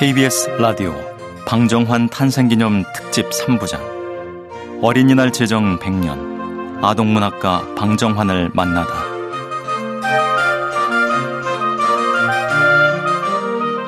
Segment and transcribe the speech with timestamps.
[0.00, 0.94] KBS 라디오
[1.46, 6.82] 방정환 탄생기념 특집 3부작 어린이날 제정 100년.
[6.82, 8.88] 아동문학가 방정환을 만나다.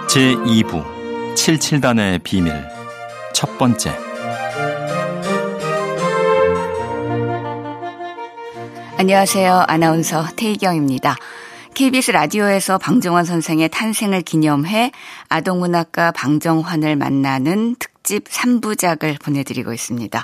[0.09, 0.85] 제2부
[1.35, 2.63] 77단의 비밀.
[3.33, 3.97] 첫 번째.
[8.99, 9.65] 안녕하세요.
[9.67, 11.17] 아나운서 태희경입니다.
[11.75, 14.93] KBS 라디오에서 방정환 선생의 탄생을 기념해
[15.29, 20.23] 아동문학가 방정환을 만나는 특집 3부작을 보내드리고 있습니다.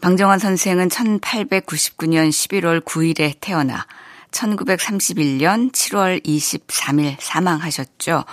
[0.00, 3.86] 방정환 선생은 1899년 11월 9일에 태어나
[4.32, 8.24] 1931년 7월 23일 사망하셨죠.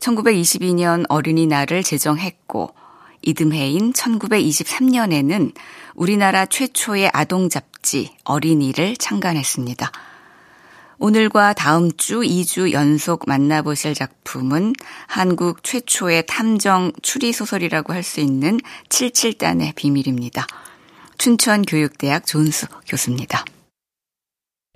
[0.00, 2.74] 1922년 어린이날을 제정했고
[3.22, 5.54] 이듬해인 1923년에는
[5.94, 9.92] 우리나라 최초의 아동 잡지 어린이를 창간했습니다.
[11.02, 14.74] 오늘과 다음 주 2주 연속 만나보실 작품은
[15.06, 18.58] 한국 최초의 탐정 추리소설이라고 할 수 있는
[18.90, 20.46] 77단의 비밀입니다.
[21.16, 23.46] 춘천교육대학 존수 교수입니다.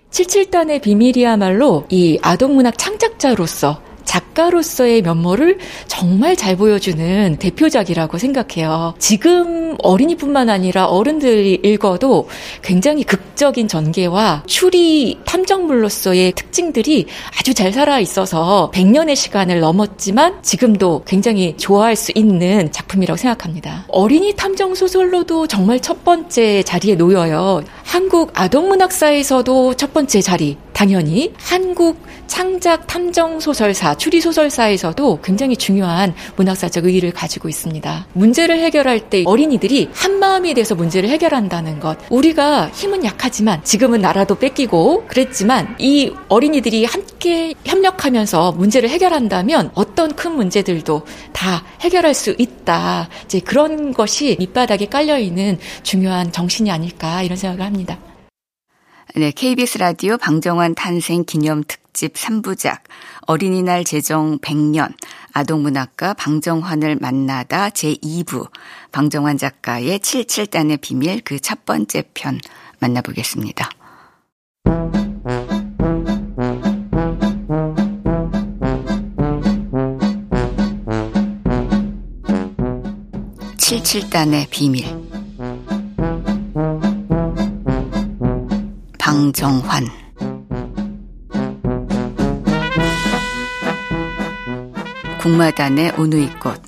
[0.09, 8.93] 77단의 비밀이야말로 이 아동문학 창작자로서 작가로서의 면모를 정말 잘 보여주는 대표작이라고 생각해요.
[8.99, 12.29] 지금 어린이뿐만 아니라 어른들이 읽어도
[12.61, 21.55] 굉장히 극적인 전개와 추리 탐정물로서의 특징들이 아주 잘 살아 있어서 100년의 시간을 넘었지만 지금도 굉장히
[21.57, 23.85] 좋아할 수 있는 작품이라고 생각합니다.
[23.89, 27.63] 어린이 탐정 소설로도 정말 첫 번째 자리에 놓여요.
[27.83, 36.83] 한국 아동문학사에서도 첫 번째 자리, 당연히 한국 창작 탐정 소설사, 추리 소설사에서도 굉장히 중요한 문학사적
[36.83, 38.07] 의의를 가지고 있습니다.
[38.11, 41.97] 문제를 해결할 때 어린이들이 한 마음이 돼서 문제를 해결한다는 것.
[42.09, 50.33] 우리가 힘은 약하지만 지금은 나라도 뺏기고 그랬지만 이 어린이들이 함께 협력하면서 문제를 해결한다면 어떤 큰
[50.33, 53.07] 문제들도 다 해결할 수 있다.
[53.23, 57.97] 이제 그런 것이 밑바닥에 깔려 있는 중요한 정신이 아닐까 이런 생각을 합니다.
[59.17, 62.79] 네, KBS 라디오 방정환 탄생 기념 특집 3부작
[63.21, 64.93] 어린이날 제정 100년
[65.31, 68.49] 아동문학가 방정환을 만나다 제2부
[68.91, 72.39] 방정환 작가의 77단의 비밀 그 첫 번째 편
[72.79, 73.69] 만나보겠습니다.
[83.57, 84.85] 칠칠단의 비밀
[89.15, 89.87] 방정환
[95.21, 96.61] 국마단의 오누이꽃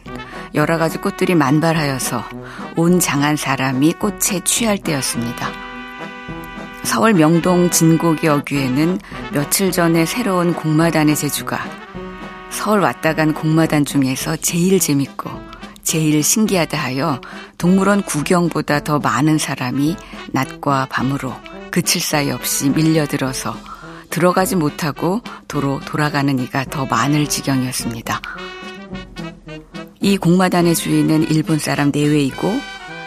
[0.55, 2.23] 여러 가지 꽃들이 만발하여서
[2.77, 5.49] 온 장한 사람이 꽃에 취할 때였습니다.
[6.83, 8.99] 서울 명동 진고기 어귀에는
[9.33, 11.59] 며칠 전에 새로운 공마단의 제주가
[12.49, 15.29] 서울 왔다 간 공마단 중에서 제일 재밌고
[15.83, 17.19] 제일 신기하다 하여
[17.57, 19.97] 동물원 구경보다 더 많은 사람이
[20.31, 21.33] 낮과 밤으로
[21.71, 23.55] 그칠 사이 없이 밀려들어서
[24.09, 28.21] 들어가지 못하고 도로 돌아가는 이가 더 많을 지경이었습니다.
[30.01, 32.59] 이 공마단의 주인은 일본 사람 내외이고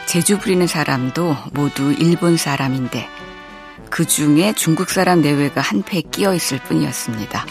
[0.07, 3.09] 제주 부리는 사람도 모두 일본 사람인데
[3.91, 7.47] 그 중에 중국 사람 내외가 한패 끼어 있을 뿐이었습니다.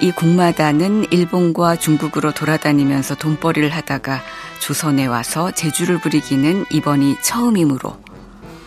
[0.00, 4.20] 이 공마단은 일본과 중국으로 돌아다니면서 돈벌이를 하다가
[4.60, 7.98] 조선에 와서 제주를 부리기는 이번이 처음이므로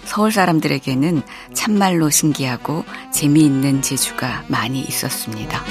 [0.10, 1.22] 서울 사람들에게는
[1.54, 2.84] 참말로 신기하고
[3.14, 5.64] 재미있는 제주가 많이 있었습니다.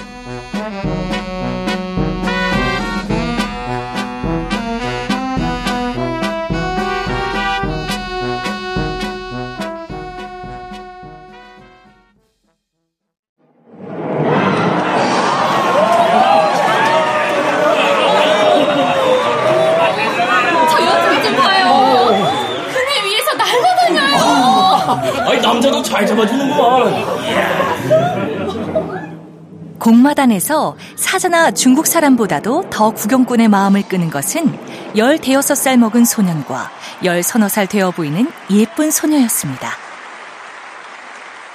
[29.88, 34.52] 공마단에서 사자나 중국 사람보다도 더 구경꾼의 마음을 끄는 것은
[34.94, 36.70] 15살 먹은 소년과
[37.02, 39.72] 10서너 되어 보이는 예쁜 소녀였습니다.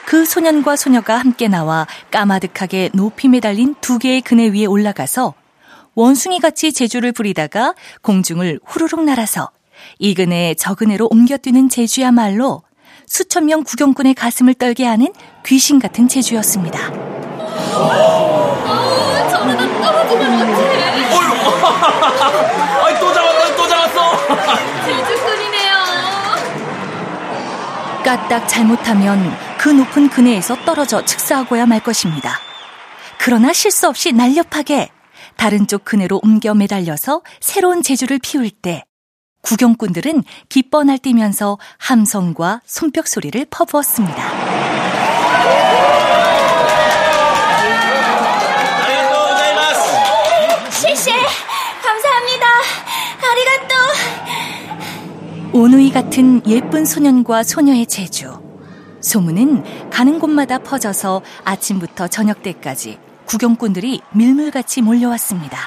[0.08, 5.36] 그 소년과 소녀가 함께 나와 까마득하게 높이 매달린 두 개의 그네 위에 올라가서
[5.94, 9.52] 원숭이같이 제주를 부리다가 공중을 후루룩 날아서
[10.00, 12.64] 이 그네 저 그네로 옮겨뛰는 제주야말로
[13.06, 15.14] 수천 명 구경꾼의 가슴을 떨게 하는
[15.46, 17.14] 귀신 같은 제주였습니다.
[20.22, 20.94] 어떡해.
[22.84, 24.18] 아이, 또 잡았어, 또 잡았어.
[24.86, 25.74] 제주꾼이네요.
[28.04, 32.38] 까딱 잘못하면 그 높은 그네에서 떨어져 즉사하고야 말 것입니다.
[33.18, 34.90] 그러나 실수 없이 날렵하게
[35.38, 38.84] 다른 쪽 그네로 옮겨 매달려서 새로운 제주를 피울 때
[39.42, 44.24] 구경꾼들은 기뻐 날뛰면서 함성과 손뼉 소리를 퍼부었습니다.
[50.72, 51.12] 시시
[51.82, 52.46] 감사합니다.
[53.32, 53.74] 아리가또.
[55.56, 58.42] 오누이 같은 예쁜 소년과 소녀의 제주.
[59.02, 65.60] 소문은 가는 곳마다 퍼져서 아침부터 저녁 때까지 구경꾼들이 밀물같이 몰려왔습니다.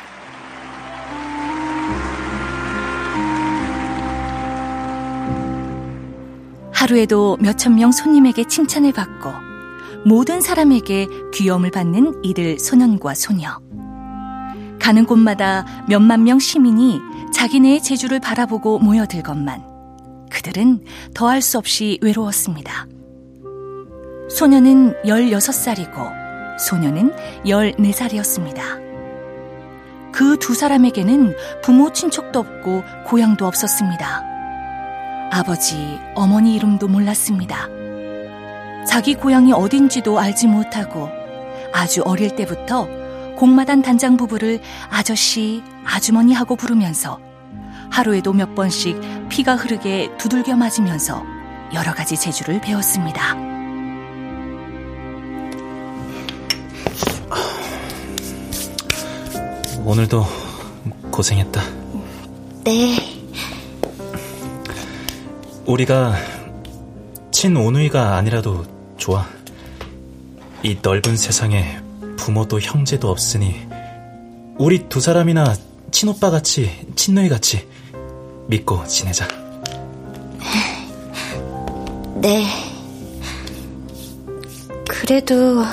[6.72, 9.30] 하루에도 몇천 명 손님에게 칭찬을 받고
[10.04, 13.60] 모든 사람에게 귀여움을 받는 이들 소년과 소녀.
[14.80, 17.00] 가는 곳마다 몇만 명 시민이
[17.32, 19.75] 자기네의 제주를 바라보고 모여들건만
[20.36, 20.84] 그들은
[21.14, 22.86] 더할 수 없이 외로웠습니다.
[24.28, 27.12] 소녀는 16살이고 소녀는
[27.46, 28.84] 14살이었습니다.
[30.12, 34.24] 그 두 사람에게는 부모 친척도 없고 고향도 없었습니다.
[35.32, 37.68] 아버지, 어머니 이름도 몰랐습니다.
[38.86, 41.08] 자기 고향이 어딘지도 알지 못하고
[41.72, 42.88] 아주 어릴 때부터
[43.36, 44.60] 공마단 단장 부부를
[44.90, 47.18] 아저씨, 아주머니 하고 부르면서
[47.90, 51.24] 하루에도 몇 번씩 피가 흐르게 두들겨 맞으면서
[51.74, 53.34] 여러 가지 재주를 배웠습니다.
[59.84, 60.24] 오늘도
[61.12, 61.62] 고생했다.
[62.64, 62.96] 네.
[65.64, 66.14] 우리가
[67.30, 68.64] 친오누이가 아니라도
[68.96, 69.26] 좋아.
[70.62, 71.78] 이 넓은 세상에
[72.16, 73.66] 부모도 형제도 없으니
[74.58, 75.54] 우리 두 사람이나
[75.92, 77.68] 친오빠 같이 친누이 같이
[78.48, 79.26] 믿고 지내자.
[82.16, 82.46] 네.
[84.88, 85.64] 그래도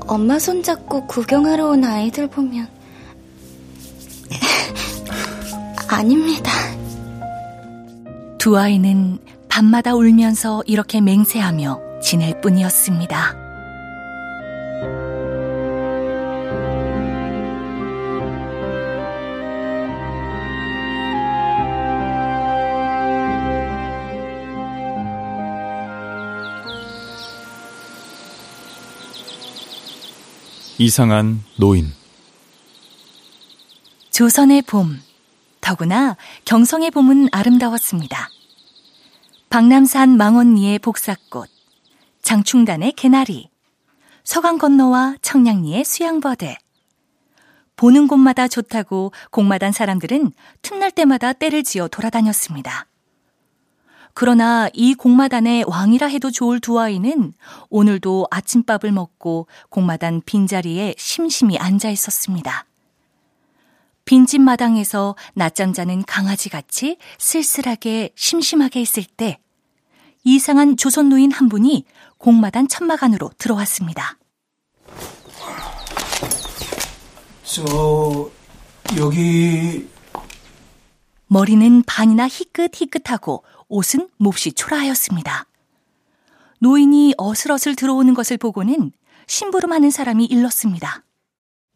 [0.00, 2.68] 엄마 손잡고 구경하러 온 아이들 보면
[5.88, 6.50] 아닙니다.
[8.38, 9.18] 두 아이는
[9.48, 13.47] 밤마다 울면서 이렇게 맹세하며 지낼 뿐이었습니다.
[30.80, 31.92] 이상한 노인
[34.12, 35.02] 조선의 봄,
[35.60, 38.28] 더구나 경성의 봄은 아름다웠습니다.
[39.50, 41.50] 박남산 망원리의 복사꽃,
[42.22, 43.50] 장충단의 개나리,
[44.22, 46.56] 서강 건너와 청량리의 수양버대.
[47.74, 50.30] 보는 곳마다 좋다고 공마단 사람들은
[50.62, 52.86] 틈날 때마다 때를 지어 돌아다녔습니다.
[54.20, 57.34] 그러나 이 공마단의 왕이라 해도 좋을 두 아이는
[57.70, 62.66] 오늘도 아침밥을 먹고 공마단 빈자리에 심심히 앉아 있었습니다.
[64.04, 69.38] 빈집 마당에서 낮잠 자는 강아지같이 쓸쓸하게 심심하게 있을 때
[70.24, 71.84] 이상한 조선 노인 한 분이
[72.18, 74.18] 공마단 천막 안으로 들어왔습니다.
[77.44, 78.28] 저,
[78.98, 79.88] 여기.
[81.28, 85.46] 머리는 반이나 희끗희끗하고 옷은 몹시 초라하였습니다.
[86.60, 88.92] 노인이 어슬어슬 들어오는 것을 보고는
[89.26, 91.02] 심부름하는 사람이 일렀습니다.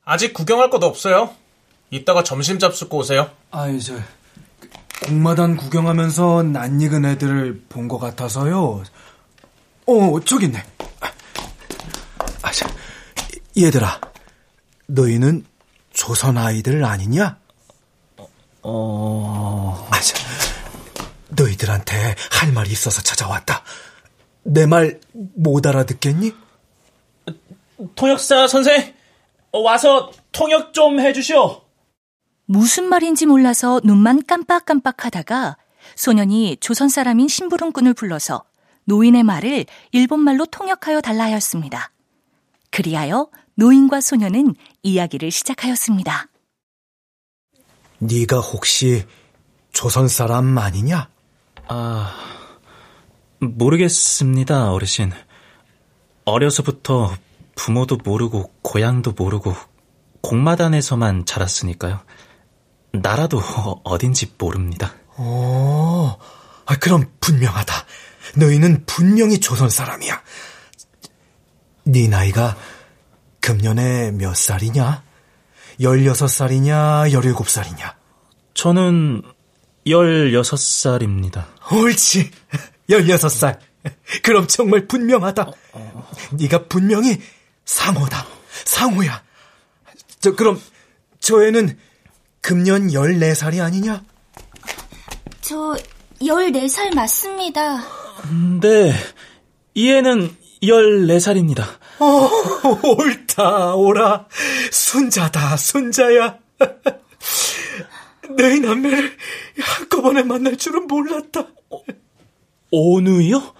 [0.04, 1.34] 아직 구경할 것도 없어요.
[1.90, 3.30] 이따가 점심 잡수고 오세요.
[3.50, 3.94] 아이, 저,
[5.06, 8.82] 공마단 구경하면서 낯익은 애들을 본 것 같아서요.
[9.86, 10.64] 어, 저기 있네.
[12.42, 12.68] 아, 자,
[13.56, 14.00] 얘들아,
[14.86, 15.44] 너희는
[15.92, 17.36] 조선 아이들 아니냐?
[18.62, 19.88] 어...
[19.90, 20.16] 아, 자,
[21.36, 23.62] 너희들한테 할 말이 있어서 찾아왔다.
[24.44, 25.00] 내 말
[25.36, 26.32] 못 알아듣겠니?
[27.94, 28.94] 통역사 선생,
[29.52, 31.62] 와서 통역 좀 해주시오.
[32.46, 35.56] 무슨 말인지 몰라서 눈만 깜빡깜빡 하다가
[35.96, 38.44] 소년이 조선 사람인 심부름꾼을 불러서
[38.84, 41.92] 노인의 말을 일본말로 통역하여 달라 하였습니다.
[42.70, 46.26] 그리하여 노인과 소년은 이야기를 시작하였습니다.
[47.98, 49.04] 네가 혹시
[49.72, 51.08] 조선 사람 아니냐?
[51.68, 52.14] 아,
[53.40, 55.12] 모르겠습니다, 어르신.
[56.24, 57.14] 어려서부터
[57.54, 59.54] 부모도 모르고 고향도 모르고
[60.22, 62.00] 공마단에서만 자랐으니까요.
[62.92, 63.40] 나라도
[63.84, 64.94] 어딘지 모릅니다.
[65.18, 66.16] 오,
[66.66, 67.74] 아, 그럼 분명하다.
[68.36, 70.22] 너희는 분명히 조선 사람이야.
[71.84, 72.56] 네 나이가
[73.40, 75.02] 금년에 몇 살이냐?
[75.80, 77.94] 16살이냐, 17살이냐?
[78.54, 79.22] 저는
[79.86, 81.44] 16살입니다.
[81.72, 82.30] 옳지.
[82.88, 83.58] 16살.
[84.22, 85.50] 그럼 정말 분명하다.
[86.32, 87.20] 네가 분명히
[87.64, 88.26] 상호다.
[88.64, 89.22] 상호야.
[90.20, 90.60] 저 그럼
[91.20, 91.76] 저 애는
[92.40, 94.02] 금년 14살이 아니냐?
[95.40, 95.76] 저
[96.20, 97.82] 14살 맞습니다.
[98.60, 98.94] 네,
[99.74, 101.64] 이 애는 14살입니다.
[101.98, 102.30] 어,
[102.82, 104.26] 옳다, 오라.
[104.70, 106.38] 순자다, 순자야.
[108.36, 109.16] 내 남매를
[109.60, 111.40] 한꺼번에 만날 줄은 몰랐다.
[111.40, 111.82] 어,
[112.70, 113.54] 오누이요?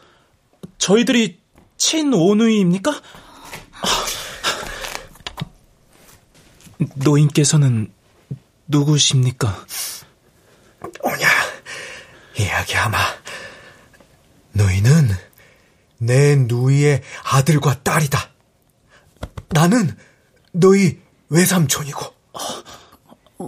[0.79, 1.41] 저희들이
[1.77, 3.01] 친 오누이입니까?
[6.97, 7.93] 노인께서는
[8.69, 9.67] 누구십니까?
[11.03, 11.29] 오냐,
[12.39, 12.99] 이야기하마.
[14.53, 15.09] 너희는
[15.99, 18.31] 내 누이의 아들과 딸이다.
[19.51, 19.97] 나는
[20.53, 22.22] 너희 외삼촌이고.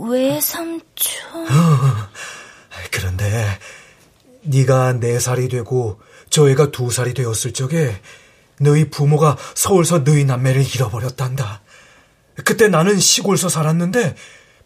[0.01, 1.47] 외삼촌?
[1.47, 2.09] 어,
[2.91, 3.59] 그런데
[4.43, 8.01] 네가 네 살이 되고 저 애가 두 살이 되었을 적에
[8.61, 11.63] 너희 부모가 서울서 너희 남매를 잃어버렸단다.
[12.45, 14.17] 그때 나는 시골서 살았는데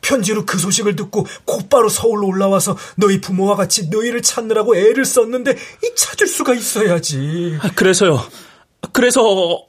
[0.00, 5.94] 편지로 그 소식을 듣고 곧바로 서울로 올라와서 너희 부모와 같이 너희를 찾느라고 애를 썼는데 이
[5.96, 7.58] 찾을 수가 있어야지.
[7.60, 8.24] 아, 그래서요.
[8.92, 9.22] 그래서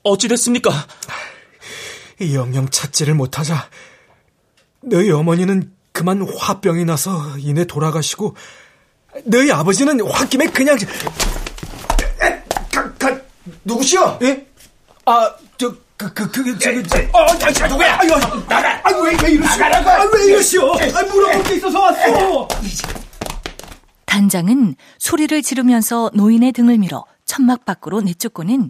[0.04, 0.72] 어찌 됐습니까?
[2.22, 3.70] 영영 찾지를 못하자
[4.82, 8.36] 너희 어머니는 그만 화병이 나서 이내 돌아가시고
[9.26, 10.78] 너희 아버지는 홧김에 그냥
[12.72, 13.20] 가, 가,
[13.64, 14.20] 누구시여?
[14.22, 14.48] 예?
[15.06, 18.00] 아, 저, 그, 그, 그, 저, 그, 저, 어, 저, 저, 누구야?
[18.00, 18.10] 아유,
[18.48, 18.80] 나가!
[18.88, 19.58] 아, 왜, 왜 이러시오?
[19.58, 19.90] 나가라고!
[19.90, 20.74] 아, 왜 이러시오?
[20.74, 22.48] 아, 물어볼 게 있어서 왔어!
[24.06, 28.70] 단장은 소리를 지르면서 노인의 등을 밀어 천막 밖으로 내쫓고는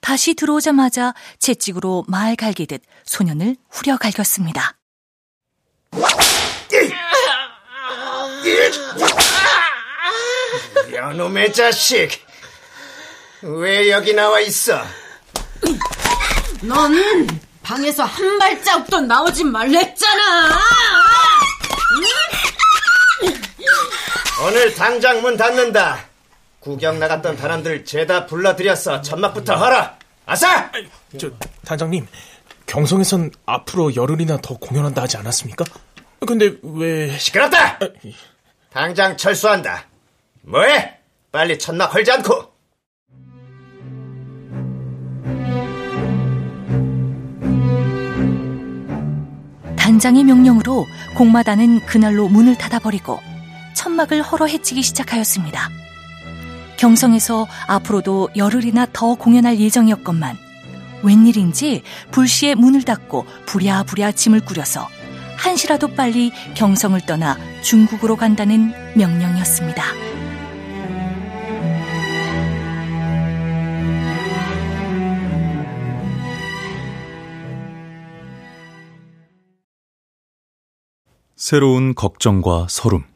[0.00, 4.79] 다시 들어오자마자 채찍으로 말 갈기듯 소년을 후려 갈겼습니다.
[10.92, 12.10] 여놈의 자식!
[13.42, 14.82] 왜 여기 나와 있어?
[16.62, 17.26] 넌
[17.62, 20.58] 방에서 한 발자국도 나오지 말랬잖아!
[24.46, 26.06] 오늘 당장 문 닫는다.
[26.60, 29.00] 구경 나갔던 사람들 죄다 불러들였어.
[29.02, 29.98] 천막부터 허라.
[30.26, 30.70] 아싸!
[31.18, 31.30] 저
[31.64, 32.06] 단장님,
[32.70, 35.64] 경성에선 앞으로 열흘이나 더 공연한다 하지 않았습니까?
[36.24, 37.80] 근데 왜 시끄럽다.
[38.70, 39.86] 당장 철수한다.
[40.42, 40.98] 뭐해?
[41.32, 42.52] 빨리 천막 헐지 않고.
[49.76, 50.86] 단장의 명령으로
[51.16, 53.18] 공마단은 그날로 문을 닫아버리고
[53.74, 55.68] 천막을 헐어 헤치기 시작하였습니다.
[56.76, 60.49] 경성에서 앞으로도 열흘이나 더 공연할 예정이었건만
[61.02, 64.88] 웬일인지 불시에 문을 닫고 부랴부랴 짐을 꾸려서
[65.36, 69.82] 한시라도 빨리 경성을 떠나 중국으로 간다는 명령이었습니다.
[81.36, 83.09] 새로운 걱정과 서름.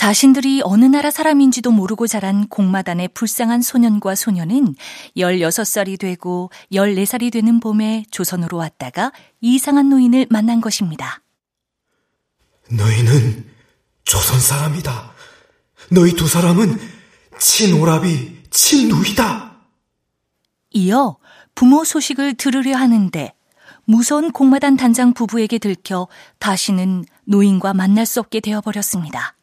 [0.00, 4.74] 자신들이 어느 나라 사람인지도 모르고 자란 공마단의 불쌍한 소년과 소녀는
[5.14, 11.20] 16살이 되고 14살이 되는 봄에 조선으로 왔다가 이상한 노인을 만난 것입니다.
[12.70, 13.44] 너희는
[14.04, 15.12] 조선 사람이다.
[15.90, 16.78] 너희 두 사람은
[17.38, 19.52] 친오라비, 친누이다.
[20.70, 21.18] 이어
[21.54, 23.34] 부모 소식을 들으려 하는데
[23.84, 29.36] 무서운 공마단 단장 부부에게 들켜 다시는 노인과 만날 수 없게 되어버렸습니다.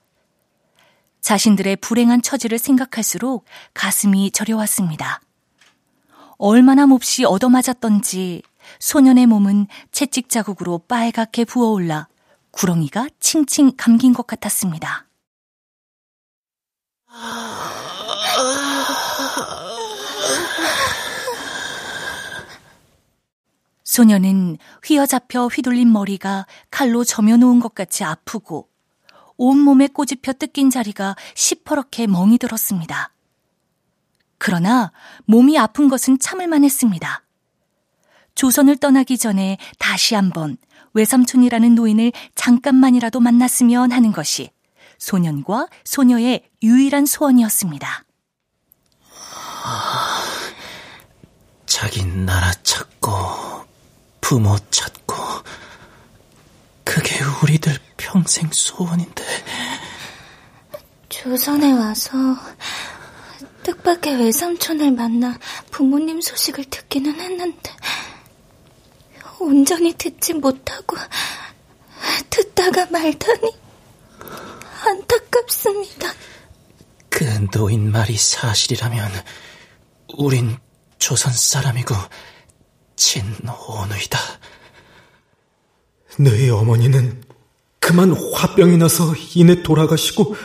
[1.27, 3.43] 자신들의 불행한 처지를 생각할수록
[3.73, 5.19] 가슴이 저려왔습니다.
[6.37, 8.43] 얼마나 몹시 얻어맞았던지
[8.79, 12.07] 소년의 몸은 채찍 자국으로 빨갛게 부어올라
[12.51, 15.05] 구렁이가 칭칭 감긴 것 같았습니다.
[23.83, 28.69] 소년은 휘어잡혀 휘둘린 머리가 칼로 점여놓은 것 같이 아프고
[29.37, 33.11] 온몸에 꼬집혀 뜯긴 자리가 시퍼렇게 멍이 들었습니다.
[34.37, 34.91] 그러나
[35.25, 37.23] 몸이 아픈 것은 참을만 했습니다.
[38.35, 40.57] 조선을 떠나기 전에 다시 한번
[40.93, 44.51] 외삼촌이라는 노인을 잠깐만이라도 만났으면 하는 것이
[44.99, 48.03] 소년과 소녀의 유일한 소원이었습니다.
[51.65, 53.09] 자기 나라 찾고
[54.21, 55.15] 부모 찾고
[56.87, 59.23] 그게 우리들 평생 소원인데.
[61.09, 62.11] 조선에 와서
[63.63, 65.37] 뜻밖의 외삼촌을 만나
[65.71, 67.71] 부모님 소식을 듣기는 했는데
[69.39, 70.95] 온전히 듣지 못하고
[72.29, 73.51] 듣다가 말다니
[74.85, 76.13] 안타깝습니다.
[77.09, 79.11] 그 노인 말이 사실이라면
[80.17, 80.57] 우린
[80.97, 81.93] 조선 사람이고
[82.95, 84.19] 친오누이다.
[86.19, 87.23] 너희 어머니는
[87.79, 90.35] 그만 화병이 나서 이내 돌아가시고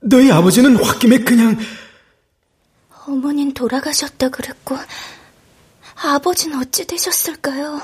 [0.00, 1.58] 너희 아버지는 홧김에 그냥
[3.06, 4.76] 어머닌 돌아가셨다 그랬고
[6.02, 7.80] 아버지는 어찌 되셨을까요?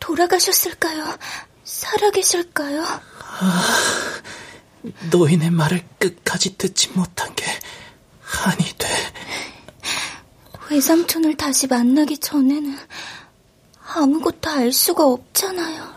[0.00, 1.16] 돌아가셨을까요?
[1.64, 2.82] 살아계실까요?
[2.82, 3.64] 아,
[5.10, 7.44] 노인의 말을 끝까지 듣지 못한 게
[8.20, 8.88] 한이 돼.
[10.70, 12.76] 외삼촌을 다시 만나기 전에는
[13.94, 15.88] 아무것도 알 수가 없잖아요.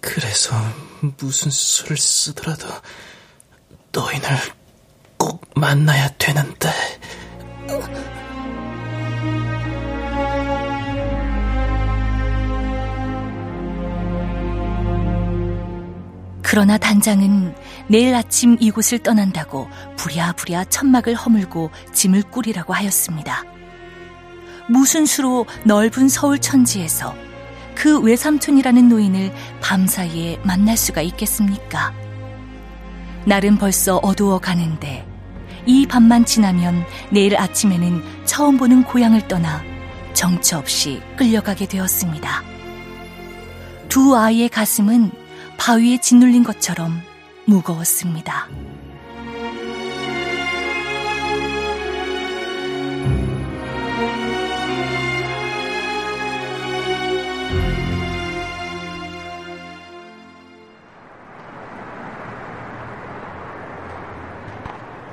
[0.00, 0.54] 그래서
[1.18, 2.66] 무슨 수를 쓰더라도
[3.92, 4.28] 노인을
[5.16, 6.70] 꼭 만나야 되는데.
[16.42, 17.54] 그러나 단장은
[17.88, 19.68] 내일 아침 이곳을 떠난다고
[19.98, 23.57] 부랴부랴 천막을 허물고 짐을 꾸리라고 하였습니다.
[24.68, 27.14] 무슨 수로 넓은 서울 천지에서
[27.74, 31.92] 그 외삼촌이라는 노인을 밤사이에 만날 수가 있겠습니까?
[33.24, 35.06] 날은 벌써 어두워 가는데
[35.66, 39.62] 이 밤만 지나면 내일 아침에는 처음 보는 고향을 떠나
[40.14, 42.42] 정처 없이 끌려가게 되었습니다.
[43.88, 45.10] 두 아이의 가슴은
[45.58, 47.00] 바위에 짓눌린 것처럼
[47.44, 48.48] 무거웠습니다.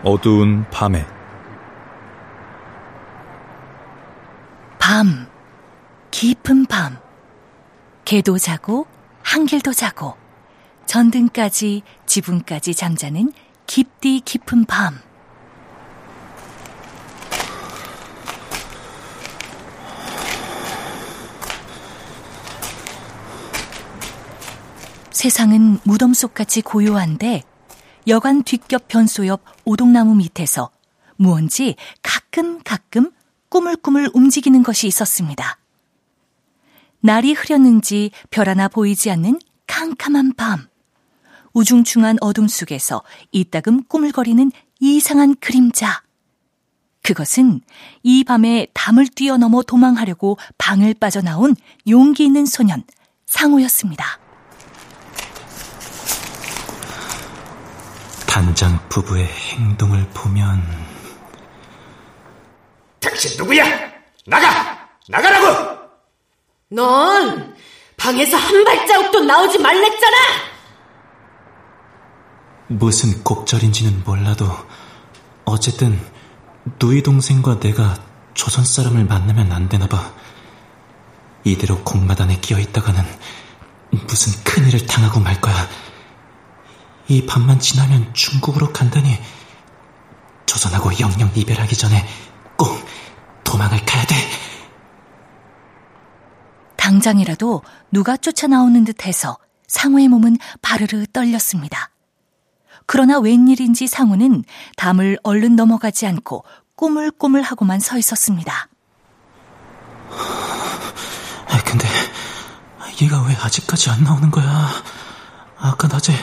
[0.08, 1.04] 어두운 밤에
[4.78, 5.28] 밤,
[6.12, 7.00] 깊은 밤.
[8.06, 8.86] 개도 자고
[9.24, 10.16] 한길도 자고
[10.86, 13.34] 전등까지 지붕까지 잠자는
[13.66, 15.00] 깊디 깊은 밤.
[25.10, 27.42] 세상은 무덤 속같이 고요한데
[28.08, 30.70] 여관 뒷겹 변소 옆 오동나무 밑에서
[31.16, 33.12] 무언지 가끔 가끔
[33.50, 35.58] 꾸물꾸물 움직이는 것이 있었습니다.
[37.00, 40.68] 날이 흐렸는지 별 하나 보이지 않는 캄캄한 밤.
[41.54, 46.04] 우중충한 어둠 속에서 이따금 꾸물거리는 이상한 그림자.
[47.02, 47.62] 그것은
[48.04, 51.56] 이 밤에 담을 뛰어넘어 도망하려고 방을 빠져나온
[51.88, 52.84] 용기 있는 소년
[53.26, 54.25] 상호였습니다.
[58.36, 60.62] 단장 부부의 행동을 보면
[63.00, 63.64] 당신 누구야?
[64.28, 64.90] 나가!
[65.08, 65.80] 나가라고!
[66.68, 67.56] 넌
[67.96, 70.18] 방에서 한 발자국도 나오지 말랬잖아!
[72.68, 74.52] 무슨 곡절인지는 몰라도
[75.46, 75.98] 어쨌든
[76.78, 77.98] 누이 동생과 내가
[78.34, 80.12] 조선 사람을 만나면 안 되나 봐.
[81.46, 83.02] 이대로 공마단에 끼어 있다가는
[83.92, 85.85] 무슨 큰일을 당하고 말 거야.
[87.08, 89.18] 이 밤만 지나면 중국으로 간다니
[90.46, 92.06] 조선하고 영영 이별하기 전에
[92.58, 92.70] 꼭
[93.44, 94.16] 도망을 가야 돼.
[96.78, 99.38] 당장이라도 누가 쫓아 나오는 듯해서
[99.68, 101.90] 상우의 몸은 바르르 떨렸습니다.
[102.86, 104.44] 그러나 웬일인지 상우는
[104.78, 106.44] 담을 얼른 넘어가지 않고
[106.76, 108.68] 꼬물꼬물하고만 서 있었습니다.
[110.12, 111.88] 아, 근데
[113.02, 114.70] 얘가 왜 아직까지 안 나오는 거야?
[115.58, 116.14] 아까 낮에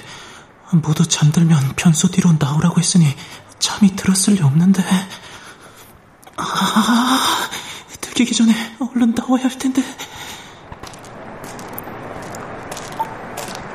[0.81, 3.15] 모두 잠들면 변소 뒤로 나오라고 했으니
[3.59, 4.83] 잠이 들었을 리 없는데.
[6.37, 7.49] 아,
[8.01, 9.83] 들키기 전에 얼른 나와야 할 텐데.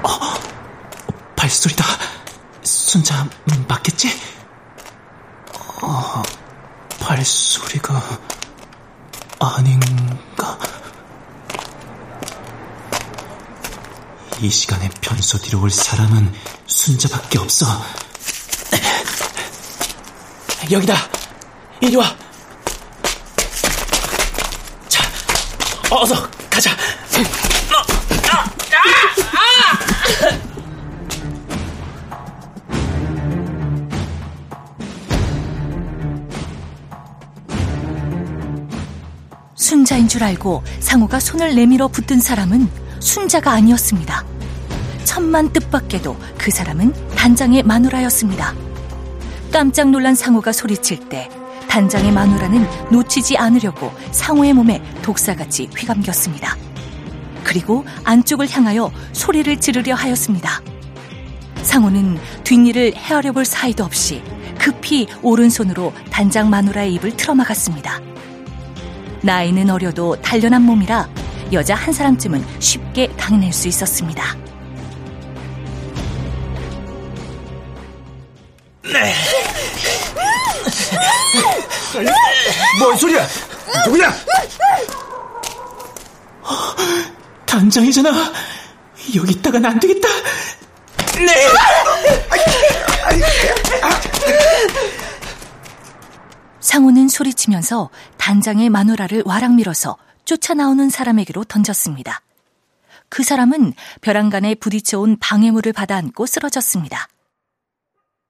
[0.04, 0.10] 어,
[1.36, 1.84] 발소리다.
[2.64, 3.28] 순자
[3.68, 4.10] 맞겠지?
[5.84, 6.24] 어,
[7.00, 8.02] 발소리가
[9.40, 10.58] 아닌가?
[14.42, 16.34] 이 시간에 변소 뒤로 올 사람은
[16.88, 17.65] 순자밖에 없어.
[20.71, 20.95] 여기다.
[21.82, 22.15] 이리 와.
[24.88, 25.04] 자,
[25.89, 26.15] 어서
[26.50, 26.71] 가자.
[39.56, 42.69] 순자인 줄 알고 상우가 손을 내밀어 붙든 사람은
[43.02, 44.23] 순자가 아니었습니다.
[45.04, 46.15] 천만 뜻밖에도
[46.48, 48.56] 그 사람은 단장의 마누라였습니다.
[49.52, 51.28] 깜짝 놀란 상우가 소리칠 때
[51.68, 56.56] 단장의 마누라는 놓치지 않으려고 상우의 몸에 독사같이 휘감겼습니다.
[57.44, 60.62] 그리고 안쪽을 향하여 소리를 지르려 하였습니다.
[61.64, 64.24] 상우는 뒷일을 헤아려 볼 사이도 없이
[64.58, 68.00] 급히 오른손으로 단장 마누라의 입을 틀어막았습니다.
[69.22, 71.10] 나이는 어려도 단련한 몸이라
[71.52, 74.48] 여자 한 사람쯤은 쉽게 당해낼 수 있었습니다.
[82.80, 83.28] 뭔 소리야?
[83.86, 84.14] 누구야?
[87.46, 88.12] 단장이잖아.
[89.16, 90.08] 여기 있다간 안 되겠다.
[91.18, 91.48] 네.
[96.60, 102.22] 상우는 소리치면서 단장의 마누라를 와락 밀어서 쫓아 나오는 사람에게로 던졌습니다.
[103.10, 107.08] 그 사람은 벼랑간에 부딪혀온 방해물을 받아 안고 쓰러졌습니다.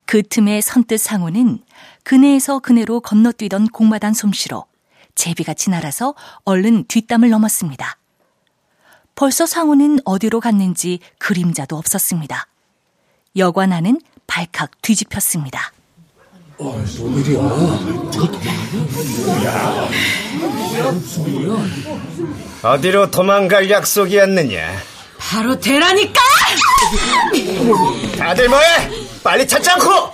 [0.07, 1.59] 그 틈에 선뜻 상우는
[2.03, 4.65] 그네에서 그네로 건너뛰던 공마단 솜씨로
[5.15, 6.15] 제비같이 날아서
[6.45, 7.97] 얼른 뒷담을 넘었습니다.
[9.15, 12.47] 벌써 상우는 어디로 갔는지 그림자도 없었습니다.
[13.35, 15.73] 여관안은 발칵 뒤집혔습니다.
[16.57, 17.41] 어, 뭔 일이야?
[22.63, 24.96] 어디로 도망갈 약속이었느냐?
[25.29, 26.21] 바로 대라니까!
[28.17, 28.63] 다들 뭐해?
[29.21, 30.13] 빨리 찾지 않고!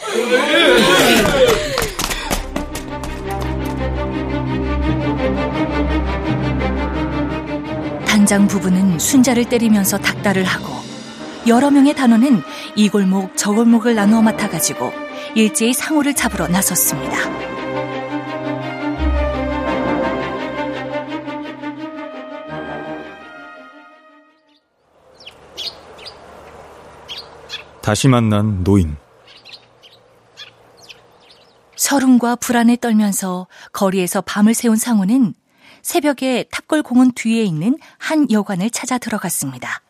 [8.08, 10.74] 단장 부부는 순자를 때리면서 닥달을 하고
[11.46, 12.42] 여러 명의 단원은
[12.76, 14.92] 이 골목 저 골목을 나누어 맡아가지고
[15.36, 17.53] 일제히 상호를 잡으러 나섰습니다.
[27.84, 28.96] 다시 만난 노인.
[31.76, 35.34] 서름과 불안에 떨면서 거리에서 밤을 새운 상우는
[35.82, 39.82] 새벽에 탑골 공원 뒤에 있는 한 여관을 찾아 들어갔습니다.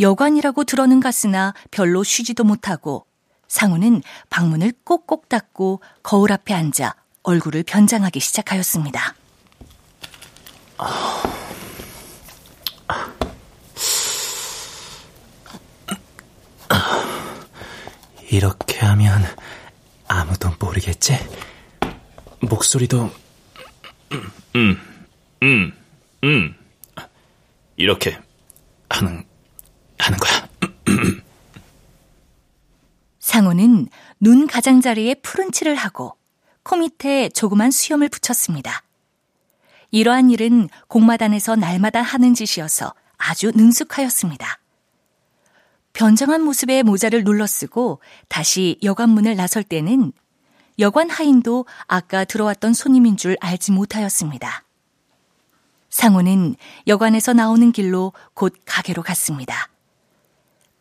[0.00, 3.06] 여관이라고 들어는 갔으나 별로 쉬지도 못하고
[3.46, 9.14] 상우는 방문을 꼭꼭 닫고 거울 앞에 앉아 얼굴을 변장하기 시작하였습니다.
[18.30, 19.22] 이렇게 하면
[20.08, 21.14] 아무도 모르겠지?
[22.40, 23.10] 목소리도
[24.54, 24.80] 음,
[25.42, 25.72] 음,
[26.24, 26.54] 음.
[27.76, 28.18] 이렇게
[28.88, 29.24] 하는
[29.98, 30.48] 하는 거야.
[33.20, 33.88] 상우는
[34.20, 36.16] 눈 가장자리에 푸른 칠을 하고
[36.62, 38.82] 코 밑에 조그만 수염을 붙였습니다.
[39.90, 44.58] 이러한 일은 공마단에서 날마다 하는 짓이어서 아주 능숙하였습니다.
[45.96, 50.12] 변장한 모습의 모자를 눌러쓰고 다시 여관문을 나설 때는
[50.78, 54.62] 여관 하인도 아까 들어왔던 손님인 줄 알지 못하였습니다.
[55.88, 56.56] 상우는
[56.86, 59.70] 여관에서 나오는 길로 곧 가게로 갔습니다.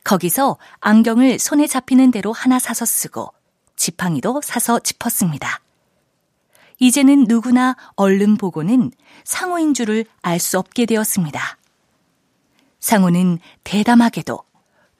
[0.04, 3.32] 거기서 안경을 손에 잡히는 대로 하나 사서 쓰고
[3.78, 5.62] 지팡이도 사서 짚었습니다.
[6.80, 8.91] 이제는 누구나 얼른 보고는
[9.23, 11.58] 상우인 줄을 알 수 없게 되었습니다.
[12.82, 14.43] 상우는 대담하게도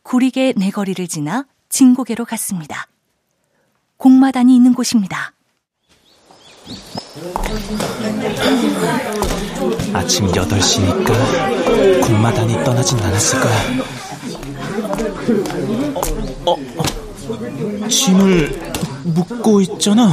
[0.06, 2.86] 구리게 내거리를 지나 진고개로 갔습니다.
[3.98, 5.34] 공마단이 있는 곳입니다.
[9.94, 13.56] 아침 8시니까 공마단이 떠나진 않았을 거야.
[15.96, 16.02] 어,
[16.46, 17.88] 어, 어.
[17.88, 18.74] 짐을
[19.06, 20.12] 묶고 있잖아.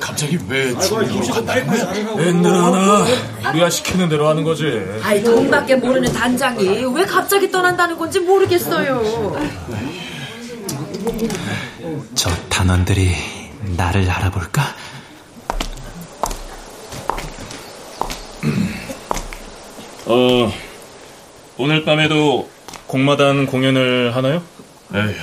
[0.00, 2.26] 갑자기 왜 중국으로 간다는 거야?
[2.26, 3.04] 옛날 하나
[3.50, 4.82] 우리가 시키는 대로 하는 거지.
[5.02, 9.36] 아이 돈밖에 모르는 단장이 왜 갑자기 떠난다는 건지 모르겠어요.
[12.14, 13.12] 저 단원들이
[13.76, 14.62] 나를 알아볼까?
[20.06, 20.52] 어,
[21.56, 22.48] 오늘 밤에도
[22.86, 24.42] 공마단 공연을 하나요?
[24.94, 25.14] 에이,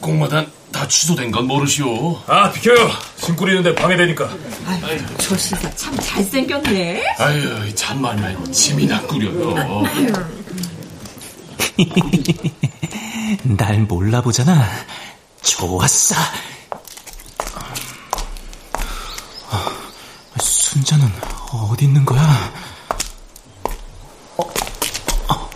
[0.00, 2.20] 공마단 다 취소된 건 모르시오.
[2.26, 2.90] 아, 비켜요.
[3.16, 4.30] 짐 꾸리는데 방해되니까.
[4.82, 7.02] 아유, 저 시사 참 잘생겼네.
[7.18, 9.82] 아유, 잠만 말고 짐이나 꾸려요.
[13.56, 14.66] 날 몰라보잖아.
[15.42, 16.14] 좋았어.
[20.40, 21.06] 순자는
[21.52, 22.52] 어디 있는 거야?
[24.36, 24.44] 어?
[25.28, 25.48] 어?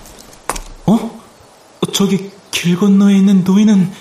[0.86, 1.20] 어?
[1.92, 3.92] 저기 길 건너에 있는 노인은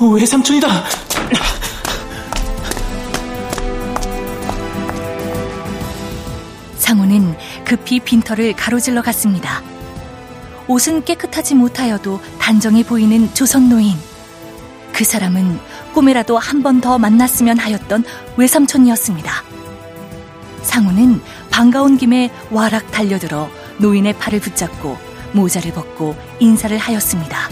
[0.00, 0.68] 외삼촌이다.
[6.76, 9.62] 상우는 급히 빈터를 가로질러 갔습니다.
[10.66, 13.94] 옷은 깨끗하지 못하여도 단정해 보이는 조선 노인.
[14.92, 15.58] 그 사람은
[15.92, 18.04] 꿈에라도 한 번 더 만났으면 하였던
[18.36, 19.42] 외삼촌이었습니다.
[20.62, 24.96] 상우는 반가운 김에 와락 달려들어 노인의 팔을 붙잡고
[25.32, 27.48] 모자를 벗고 인사를 하였습니다.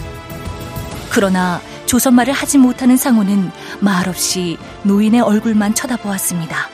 [1.11, 1.61] 그러나
[1.93, 6.67] 조선말을 하지 못하는 상우는 말없이 노인의 얼굴만 쳐다보았습니다.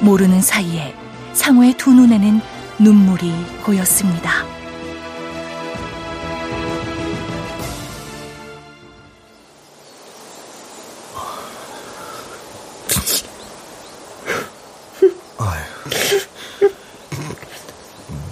[0.00, 0.94] 모르는 사이에
[1.34, 2.40] 상호의 두 눈에는
[2.78, 3.30] 눈물이
[3.62, 4.46] 고였습니다.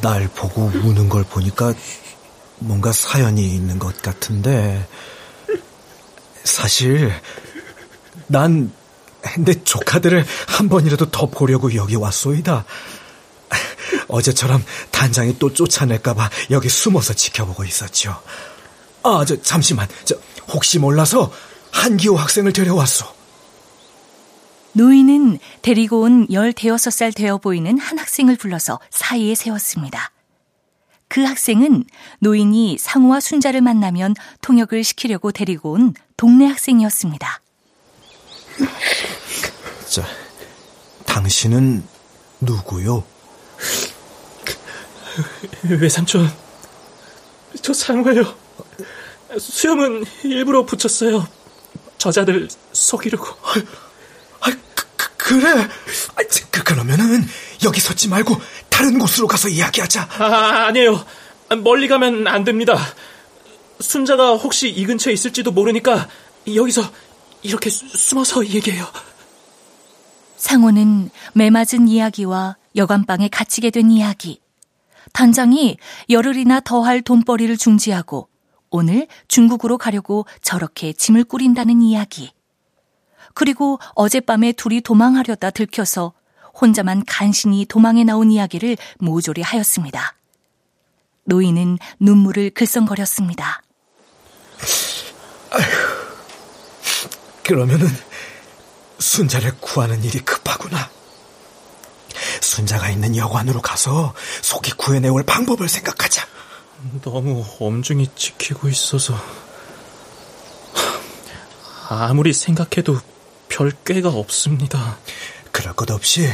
[0.00, 1.74] 날 보고 우는 걸 보니까
[2.58, 4.84] 뭔가 사연이 있는 것 같은데
[6.44, 7.12] 사실
[8.26, 8.72] 난
[9.38, 12.64] 내 조카들을 한 번이라도 더 보려고 여기 왔소이다.
[14.09, 18.20] 어제처럼 단장이 또 쫓아낼까봐 여기 숨어서 지켜보고 있었죠.
[19.02, 20.16] 아, 저 잠시만, 저
[20.48, 21.33] 혹시 몰라서
[21.70, 23.07] 한기호 학생을 데려왔소.
[24.74, 30.11] 노인은 데리고 온 15살 되어 보이는 한 학생을 불러서 사이에 세웠습니다.
[31.09, 31.85] 그 학생은
[32.20, 37.40] 노인이 상우와 순자를 만나면 통역을 시키려고 데리고 온 동네 학생이었습니다.
[39.88, 40.06] 자,
[41.04, 41.82] 당신은
[42.40, 43.02] 누구요?
[45.68, 46.32] 외삼촌,
[47.61, 48.37] 저 상우예요.
[49.37, 51.26] 수염은 일부러 붙였어요.
[51.98, 53.26] 저자들 속이려고.
[54.42, 55.50] 아, 그, 그, 그래.
[55.50, 57.26] 아, 그, 그러면은
[57.64, 60.08] 여기 서지 말고 다른 곳으로 가서 이야기하자.
[60.20, 61.04] 아, 아니에요.
[61.64, 62.78] 멀리 가면 안 됩니다.
[63.83, 66.09] 순자가 혹시 이 근처에 있을지도 모르니까
[66.55, 66.83] 여기서
[67.42, 68.87] 이렇게 숨어서 얘기해요.
[70.37, 74.40] 상호는 매맞은 이야기와 여관방에 갇히게 된 이야기,
[75.12, 75.77] 단장이
[76.09, 78.29] 열흘이나 더할 돈벌이를 중지하고
[78.71, 82.33] 오늘 중국으로 가려고 저렇게 짐을 꾸린다는 이야기,
[83.35, 86.12] 그리고 어젯밤에 둘이 도망하려다 들켜서
[86.61, 90.14] 혼자만 간신히 도망해 나온 이야기를 모조리 하였습니다.
[91.25, 93.62] 노인은 눈물을 글썽거렸습니다.
[95.51, 95.62] 아휴,
[97.44, 97.88] 그러면은
[98.98, 100.90] 순자를 구하는 일이 급하구나.
[102.40, 106.27] 순자가 있는 여관으로 가서 속히 구해내올 방법을 생각하자.
[107.03, 109.14] 너무 엄중히 지키고 있어서
[111.88, 113.01] 아무리 생각해도
[113.48, 114.98] 별 꾀가 없습니다.
[115.51, 116.29] 그럴 것 없이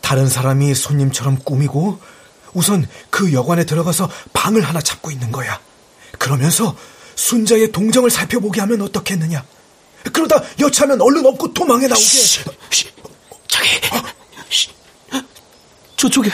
[0.00, 2.00] 다른 사람이 손님처럼 꾸미고
[2.54, 5.60] 우선 그 여관에 들어가서 방을 하나 잡고 있는 거야.
[6.18, 6.76] 그러면서
[7.22, 9.44] 순자의 동정을 살펴보게 하면 어떻겠느냐?
[10.12, 12.02] 그러다 여차하면 얼른 업고 도망해 나오게.
[12.02, 12.88] 시, 시,
[13.46, 14.02] 저기, 어?
[14.48, 14.68] 시,
[15.96, 16.30] 저쪽에.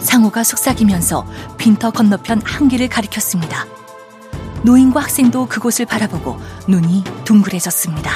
[0.00, 1.24] 상호가 속삭이면서
[1.56, 3.64] 빈터 건너편 한 길을 가리켰습니다.
[4.66, 6.36] 노인과 학생도 그곳을 바라보고
[6.68, 8.10] 눈이 둥그레졌습니다.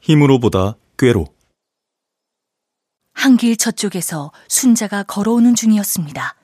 [0.00, 1.26] 힘으로보다 꾀로
[3.14, 6.34] 한길 저쪽에서 순자가 걸어오는 중이었습니다.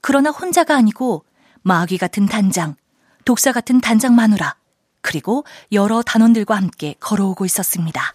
[0.00, 1.26] 그러나 혼자가 아니고
[1.62, 2.76] 마귀 같은 단장,
[3.26, 4.56] 독사 같은 단장 마누라,
[5.06, 8.14] 그리고 여러 단원들과 함께 걸어오고 있었습니다.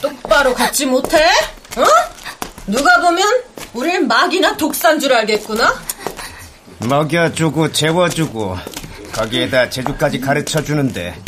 [0.00, 1.18] 똑바로 걷지 못해?
[1.76, 1.84] 어?
[2.66, 3.24] 누가 보면
[3.74, 5.74] 우릴 마귀나 독사인 줄 알겠구나?
[6.78, 8.56] 먹여주고 재워주고
[9.12, 11.20] 거기에다 제주까지 가르쳐 주는데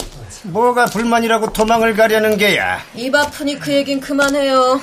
[0.44, 4.80] 뭐가 불만이라고 도망을 가려는 게야 입 아프니 그 얘긴 그만해요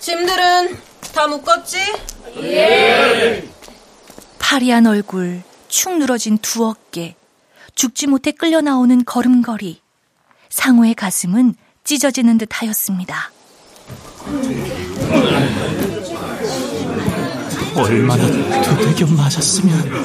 [0.00, 0.78] 짐들은
[1.14, 1.78] 다 묶었지?
[2.42, 3.48] 예.
[4.38, 7.16] 파리한 얼굴, 축 늘어진 두 어깨,
[7.74, 9.80] 죽지 못해 끌려 나오는 걸음걸이.
[10.50, 11.54] 상호의 가슴은
[11.84, 13.30] 찢어지는 듯 하였습니다.
[17.76, 18.26] 얼마나
[18.62, 20.04] 두들겨 맞았으면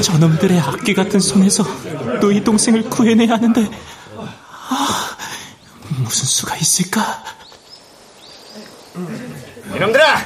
[0.00, 1.64] 저놈들의 악귀 같은 손에서
[2.20, 3.68] 너희 동생을 구해내야 하는데
[4.16, 5.16] 아,
[5.98, 7.22] 무슨 수가 있을까?
[9.72, 10.18] 이놈들아,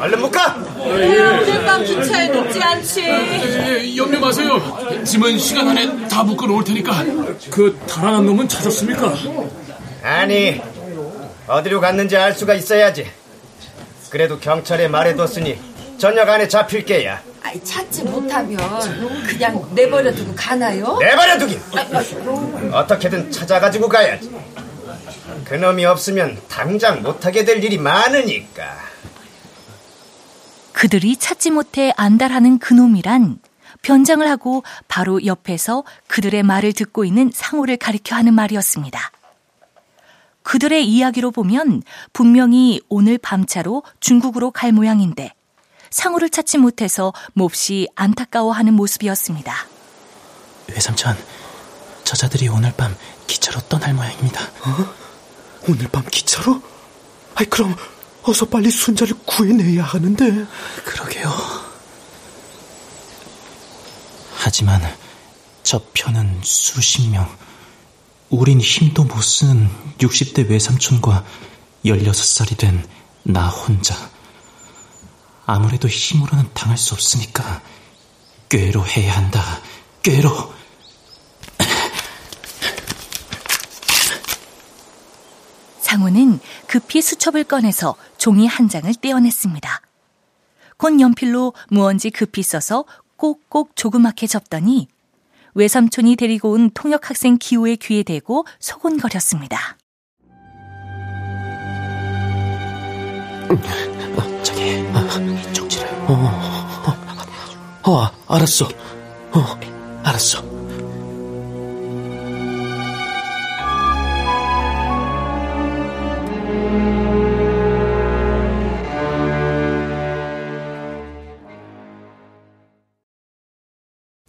[0.00, 0.38] 얼른 묶어!
[0.78, 3.02] 오늘 밤 기차에 늦지 않지.
[3.04, 5.02] 예, 염려 마세요.
[5.04, 7.04] 짐은 시간 안에 다 묶어 놓을 테니까.
[7.50, 9.14] 그 달아난 놈은 찾았습니까?
[10.02, 10.60] 아니,
[11.46, 13.06] 어디로 갔는지 알 수가 있어야지.
[14.10, 15.58] 그래도 경찰에 말해뒀으니
[15.98, 17.20] 저녁 안에 잡힐 게야.
[17.42, 18.56] 아이, 찾지 못하면
[19.26, 20.96] 그냥 내버려두고 가나요?
[20.98, 21.60] 내버려두긴!
[22.72, 24.30] 어떻게든 찾아가지고 가야지.
[25.48, 28.76] 그놈이 없으면 당장 못하게 될 일이 많으니까.
[30.72, 33.38] 그들이 찾지 못해 안달하는 그놈이란
[33.82, 39.12] 변장을 하고 바로 옆에서 그들의 말을 듣고 있는 상호를 가리켜 하는 말이었습니다.
[40.42, 41.82] 그들의 이야기로 보면
[42.12, 45.32] 분명히 오늘 밤차로 중국으로 갈 모양인데
[45.90, 49.54] 상호를 찾지 못해서 몹시 안타까워하는 모습이었습니다.
[50.68, 51.16] 외삼촌,
[52.02, 52.94] 저자들이 오늘 밤
[53.28, 54.40] 기차로 떠날 모양입니다.
[54.40, 55.05] 어?
[55.68, 56.62] 오늘 밤 기차로?
[57.34, 57.76] 아이 그럼
[58.22, 60.46] 어서 빨리 순자를 구해내야 하는데.
[60.84, 61.32] 그러게요.
[64.36, 64.80] 하지만
[65.62, 67.28] 저 편은 수십 명,
[68.30, 71.24] 우린 힘도 못 쓰는 60대 외삼촌과
[71.84, 72.84] 16살이 된
[73.28, 73.96] 나 혼자.
[75.46, 77.60] 아무래도 힘으로는 당할 수 없으니까
[78.48, 79.60] 꾀로 해야 한다.
[80.02, 80.54] 꾀로.
[85.86, 89.82] 상우는 급히 수첩을 꺼내서 종이 한 장을 떼어냈습니다.
[90.78, 92.84] 곧 연필로 무언지 급히 써서
[93.16, 94.88] 꼭꼭 조그맣게 접더니
[95.54, 99.78] 외삼촌이 데리고 온 통역 학생 기호의 귀에 대고 소곤거렸습니다.
[103.48, 105.88] 어, 저기, 어, 쪽지를.
[106.08, 106.12] 어,
[107.84, 108.66] 어, 어, 알았어.
[108.66, 109.60] 어,
[110.02, 110.45] 알았어.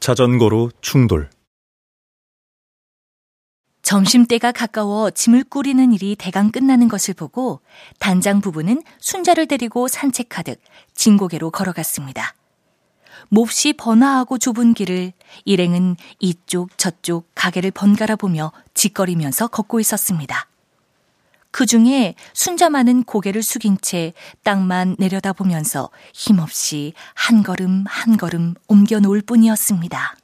[0.07, 1.29] 자전거로 충돌.
[3.81, 7.59] 점심때가 가까워 짐을 꾸리는 일이 대강 끝나는 것을 보고
[7.99, 10.61] 단장 부부는 순자를 데리고 산책하듯
[10.93, 12.35] 진고개로 걸어갔습니다.
[13.27, 15.11] 몹시 번화하고 좁은 길을
[15.43, 20.47] 일행은 이쪽 저쪽 가게를 번갈아 보며 짓거리면서 걷고 있었습니다.
[21.51, 29.21] 그 중에 순자만은 고개를 숙인 채 땅만 내려다보면서 힘없이 한 걸음 한 걸음 옮겨 놓을
[29.21, 30.15] 뿐이었습니다.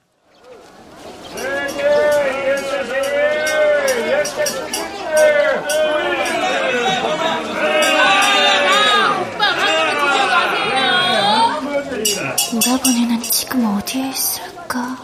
[12.54, 14.98] 오라버니는 지금 어디에 있을까?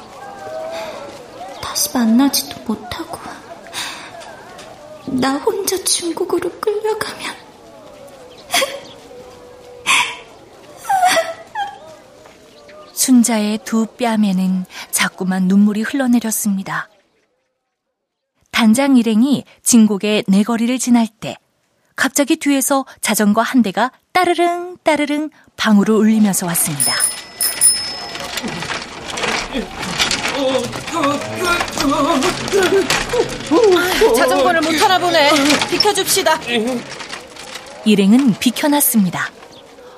[1.61, 3.17] 다시 만나지도 못하고
[5.11, 7.35] 나 혼자 중국으로 끌려가면
[12.93, 16.89] 순자의 두 뺨에는 자꾸만 눈물이 흘러내렸습니다.
[18.51, 21.37] 단장 일행이 진곡의 내거리를 지날 때
[21.95, 26.93] 갑자기 뒤에서 자전거 한 대가 따르릉 따르릉 방울을 울리면서 왔습니다.
[34.15, 35.31] 자전거를 못 타나 보네.
[35.69, 36.39] 비켜줍시다.
[37.85, 39.29] 일행은 비켜났습니다.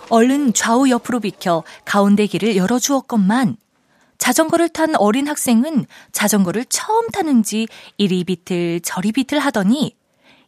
[0.10, 3.58] 얼른 좌우 옆으로 비켜 가운데 길을 열어주었건만
[4.17, 7.67] 자전거를 탄 어린 학생은 자전거를 처음 타는지
[7.98, 9.96] 이리 비틀 저리 비틀 하더니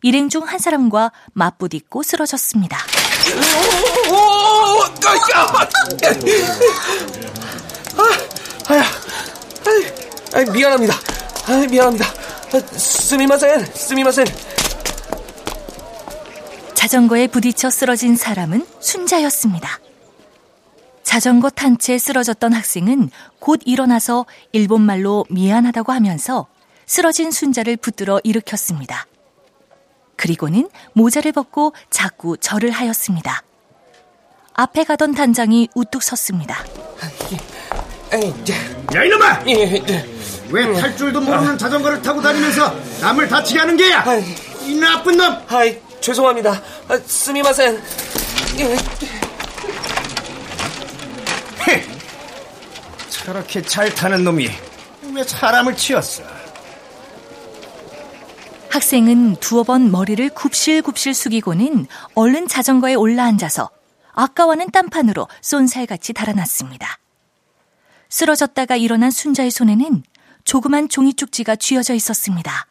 [0.04, 2.78] 일행 중 한 사람과 맞부딪고 쓰러졌습니다.
[8.68, 8.84] 아, 야
[10.36, 10.94] 아, 미안합니다.
[11.46, 12.06] 아, 미안합니다.
[12.78, 14.26] 스미마센, 스미마센.
[16.74, 19.80] 자전거에 부딪혀 쓰러진 사람은 순자였습니다.
[21.04, 26.48] 자전거 탄 채 쓰러졌던 학생은 곧 일어나서 일본말로 미안하다고 하면서
[26.86, 29.06] 쓰러진 순자를 붙들어 일으켰습니다.
[30.16, 33.44] 그리고는 모자를 벗고 자꾸 절을 하였습니다.
[34.54, 36.64] 앞에 가던 단장이 우뚝 섰습니다.
[38.96, 39.40] 야 이놈아!
[40.54, 44.04] 왜 탈 줄도 모르는 자전거를 타고 다니면서 남을 다치게 하는 게야?
[44.66, 45.36] 이 나쁜 놈!
[45.50, 46.62] 아이, 죄송합니다.
[46.88, 47.82] 아, 스미마센.
[53.10, 54.48] 저렇게 잘 타는 놈이
[55.14, 56.24] 왜 사람을 치었어?
[58.70, 63.70] 학생은 두어 번 머리를 굽실굽실 숙이고는 얼른 자전거에 올라앉아서
[64.14, 66.98] 아까와는 딴판으로 쏜살같이 달아났습니다.
[68.10, 70.04] 쓰러졌다가 일어난 순자의 손에는
[70.44, 72.68] 조그만 종이 쪽지가 쥐어져 있었습니다.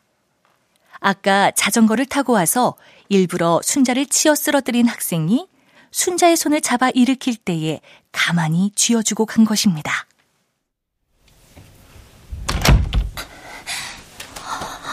[1.01, 2.77] 아까 자전거를 타고 와서
[3.09, 5.49] 일부러 순자를 치어 쓰러뜨린 학생이
[5.91, 7.81] 순자의 손을 잡아 일으킬 때에
[8.12, 10.07] 가만히 쥐어주고 간 것입니다.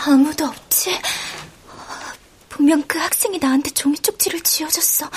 [0.05, 0.99] 아무도 없지?
[2.47, 5.09] 분명 그 학생이 나한테 종이 쪽지를 쥐어줬어.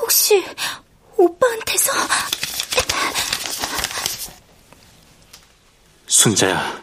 [0.00, 0.44] 혹시
[1.16, 1.92] 오빠한테서...
[6.10, 6.82] 순자야,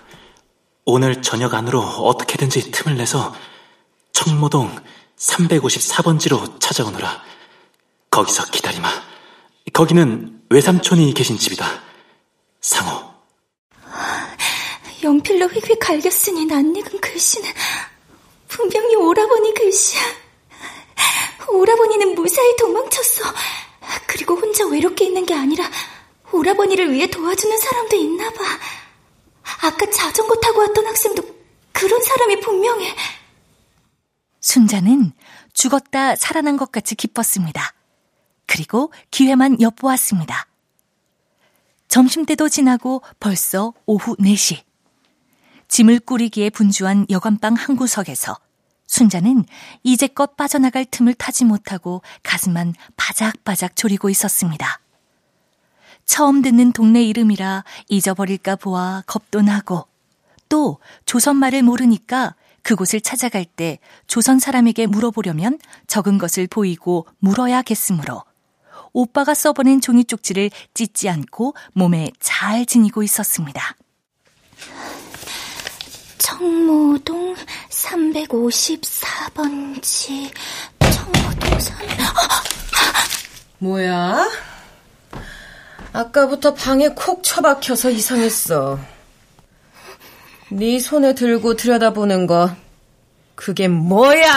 [0.85, 3.35] 오늘 저녁 안으로 어떻게든지 틈을 내서
[4.13, 4.73] 청모동
[5.17, 7.21] 354번지로 찾아오너라.
[8.09, 8.89] 거기서 기다리마.
[9.73, 11.67] 거기는 외삼촌이 계신 집이다.
[12.61, 13.03] 상호.
[15.03, 17.51] 연필로 휙휙 갈겼으니 낯익은 글씨는
[18.47, 20.01] 분명히 오라버니 글씨야.
[21.49, 23.25] 오라버니는 무사히 도망쳤어.
[24.07, 25.69] 그리고 혼자 외롭게 있는 게 아니라
[26.31, 28.43] 오라버니를 위해 도와주는 사람도 있나 봐.
[29.61, 31.23] 아까 자전거 타고 왔던 학생도
[31.71, 32.95] 그런 사람이 분명해.
[34.39, 35.11] 순자는
[35.53, 37.73] 죽었다 살아난 것 같이 기뻤습니다.
[38.45, 40.47] 그리고 기회만 엿보았습니다.
[41.87, 44.63] 점심때도 지나고 벌써 오후 4시.
[45.67, 48.37] 짐을 꾸리기에 분주한 여관방 한 구석에서
[48.87, 49.45] 순자는
[49.83, 54.79] 이제껏 빠져나갈 틈을 타지 못하고 가슴만 바작바작 졸이고 있었습니다.
[56.07, 59.85] 처음 듣는 동네 이름이라 잊어버릴까 보아 겁도 나고
[60.49, 62.33] 또 조선말을 모르니까
[62.63, 63.77] 그곳을 찾아갈 때
[64.07, 68.23] 조선 사람에게 물어보려면 적은 것을 보이고 물어야겠으므로
[68.93, 73.75] 오빠가 써보낸 종이 쪽지를 찢지 않고 몸에 잘 지니고 있었습니다.
[76.17, 77.35] 청모동
[77.69, 80.31] 354번지
[80.79, 81.77] 청모동 3...
[83.59, 84.27] 뭐야?
[85.93, 88.79] 아까부터 방에 콕 처박혀서 이상했어.
[90.51, 92.55] 네 손에 들고 들여다보는 거
[93.35, 94.31] 그게 뭐야?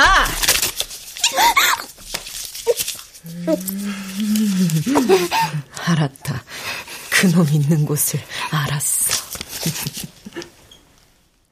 [3.48, 5.28] 음,
[5.86, 6.42] 알았다.
[7.10, 8.20] 그놈 있는 곳을
[8.50, 9.20] 알았어.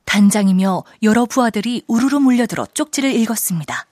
[0.04, 3.86] 단장이며 여러 부하들이 우르르 몰려들어 쪽지를 읽었습니다.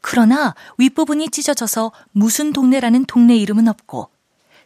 [0.00, 4.10] 그러나 윗부분이 찢어져서 무슨 동네라는 동네 이름은 없고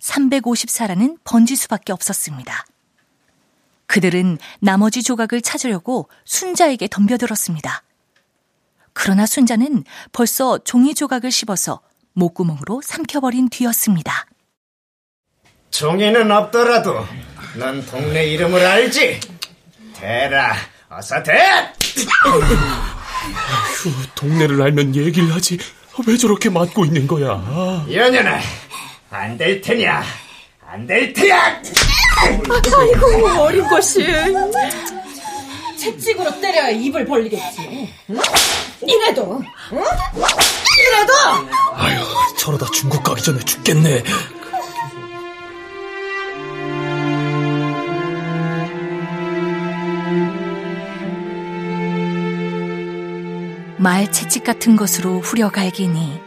[0.01, 2.65] 354라는 번지수밖에 없었습니다.
[3.87, 7.83] 그들은 나머지 조각을 찾으려고 순자에게 덤벼들었습니다.
[8.93, 11.81] 그러나 순자는 벌써 종이 조각을 씹어서
[12.13, 14.27] 목구멍으로 삼켜버린 뒤였습니다.
[15.71, 17.07] 종이는 없더라도
[17.57, 19.21] 넌 동네 이름을 알지?
[19.95, 20.55] 대라,
[20.89, 21.39] 어서 대!
[23.77, 25.59] 휴, 동네를 알면 얘기를 하지.
[26.07, 27.85] 왜 저렇게 맞고 있는 거야?
[27.91, 28.41] 연연아,
[29.11, 30.03] 안 될 테냐?
[30.67, 31.63] 안 될 테야!
[32.79, 34.05] 아이고, 어린 것이.
[35.79, 37.95] 채찍으로 때려야 입을 벌리겠지.
[38.11, 38.19] 응?
[38.83, 39.41] 이래도,
[39.73, 39.79] 응?
[39.79, 41.13] 이래도!
[41.75, 42.01] 아유,
[42.37, 44.03] 저러다 중국 가기 전에 죽겠네.
[53.79, 56.21] 말 채찍 같은 것으로 후려갈기니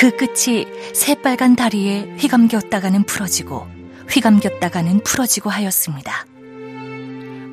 [0.00, 3.66] 그 끝이 새빨간 다리에 휘감겼다가는 풀어지고
[4.08, 6.24] 휘감겼다가는 풀어지고 하였습니다.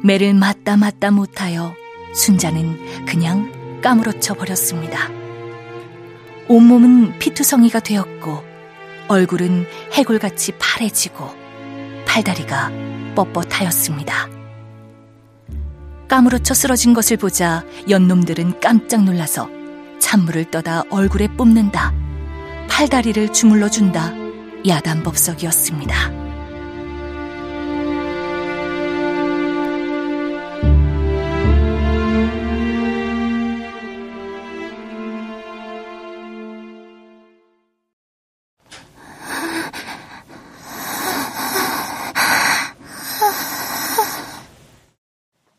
[0.01, 1.75] 매를 맞다 맞다 못하여
[2.15, 5.09] 순자는 그냥 까무러쳐 버렸습니다.
[6.47, 8.41] 온몸은 피투성이가 되었고
[9.09, 11.29] 얼굴은 해골같이 파래지고
[12.05, 12.71] 팔다리가
[13.13, 14.13] 뻣뻣하였습니다.
[16.07, 19.49] 까무러쳐 쓰러진 것을 보자 연놈들은 깜짝 놀라서
[19.99, 22.06] 찬물을 떠다 얼굴에 뿜는다.
[22.69, 24.13] 팔다리를 주물러 준다.
[24.67, 26.27] 야단법석이었습니다.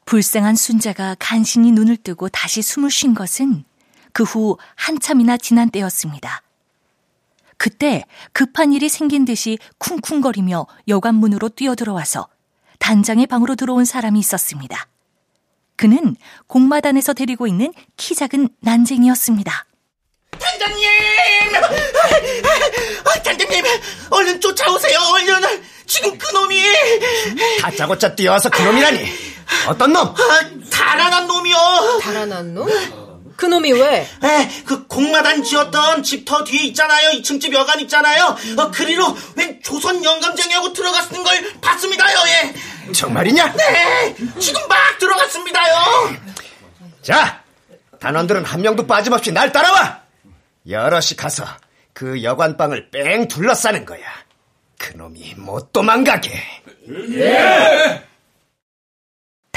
[0.05, 3.65] 불쌍한 순자가 간신히 눈을 뜨고 다시 숨을 쉰 것은
[4.13, 6.43] 그 후 한참이나 지난 때였습니다.
[7.59, 12.29] 그때 급한 일이 생긴 듯이 쿵쿵거리며 여관문으로 뛰어들어와서
[12.79, 14.87] 단장의 방으로 들어온 사람이 있었습니다.
[15.77, 19.67] 그는 공마단에서 데리고 있는 키 작은 난쟁이였습니다.
[20.39, 20.89] 단장님!
[23.25, 23.65] 단장님!
[24.11, 25.63] 얼른 쫓아오세요, 얼른!
[25.87, 26.63] 지금 그놈이!
[27.61, 29.05] 다짜고짜 뛰어와서 그놈이라니!
[29.69, 30.07] 어떤 놈?
[30.09, 30.15] 아,
[30.71, 31.57] 달아난 놈이요.
[32.03, 32.69] 달아난 놈?
[33.39, 34.01] 그놈이 왜?
[34.25, 37.11] 에, 그 공마단 지었던 집 더 뒤에 있잖아요.
[37.21, 38.37] 2층 집 여관 있잖아요.
[38.59, 42.17] 어, 그리로 웬 조선 영감쟁이하고 들어갔는 걸 봤습니다요.
[42.27, 42.93] 예.
[42.93, 43.53] 정말이냐?
[43.55, 45.75] 네, 지금 막 들어갔습니다요.
[47.03, 47.43] 자,
[48.01, 50.03] 단원들은 한 명도 빠짐없이 날 따라와.
[50.69, 51.47] 여럿이 가서
[51.93, 54.01] 그 여관방을 뺑 둘러싸는 거야.
[54.79, 56.43] 그놈이 못 도망가게.
[57.13, 58.03] 예!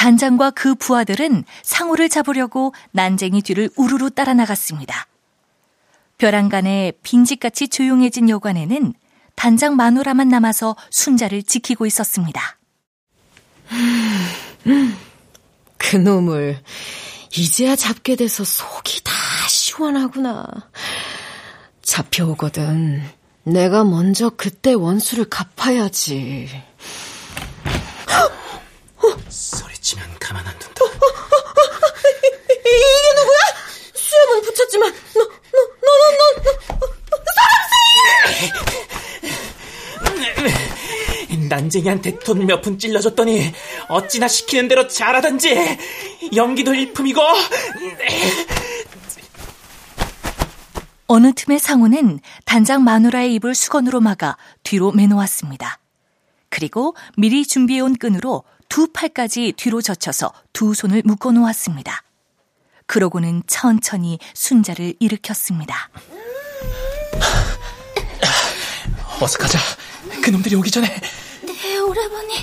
[0.02, 5.06] 단장과 그 부하들은 상호를 잡으려고 난쟁이 뒤를 우르르 따라 나갔습니다.
[6.18, 8.95] 벼랑간에 빈집같이 조용해진 여관에는
[9.36, 12.58] 단장 마누라만 남아서 순자를 지키고 있었습니다.
[15.78, 16.60] 그 놈을
[17.38, 19.12] 이제야 잡게 돼서 속이 다
[19.47, 20.47] 시원하구나.
[21.84, 23.04] 잡혀오거든.
[23.43, 26.49] 내가 먼저 그때 원수를 갚아야지.
[29.30, 30.86] 소 리치면 가만 안 둔다.
[32.50, 32.70] 이게
[33.18, 33.38] 누구야?
[33.94, 35.88] 수염은 붙였지만 너, 너, 너,
[36.18, 37.18] 너, 너, 너
[40.39, 40.52] 사람
[41.32, 43.52] 연감쟁이한테 돈 몇 푼 찔러줬더니
[43.89, 45.78] 어찌나 시키는 대로 잘하던지
[46.36, 47.22] 연기도 일품이고
[51.08, 55.80] 어느 틈에 상우는 단장 마누라의 입을 수건으로 막아 뒤로 매놓았습니다.
[56.50, 62.04] 그리고 미리 준비해온 끈으로 두 팔까지 뒤로 젖혀서 두 손을 묶어 놓았습니다.
[62.86, 65.90] 그러고는 천천히 순자를 일으켰습니다.
[69.20, 69.60] 어서 가자.
[70.24, 70.88] 그놈들이 오기 전에.
[70.88, 72.34] 네, 오라버니.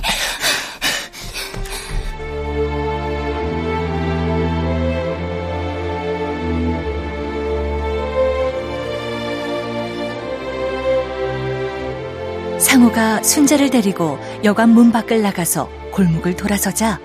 [12.69, 17.01] 상우가 순자를 데리고 여관 문 밖을 나가서 골목을 돌아서자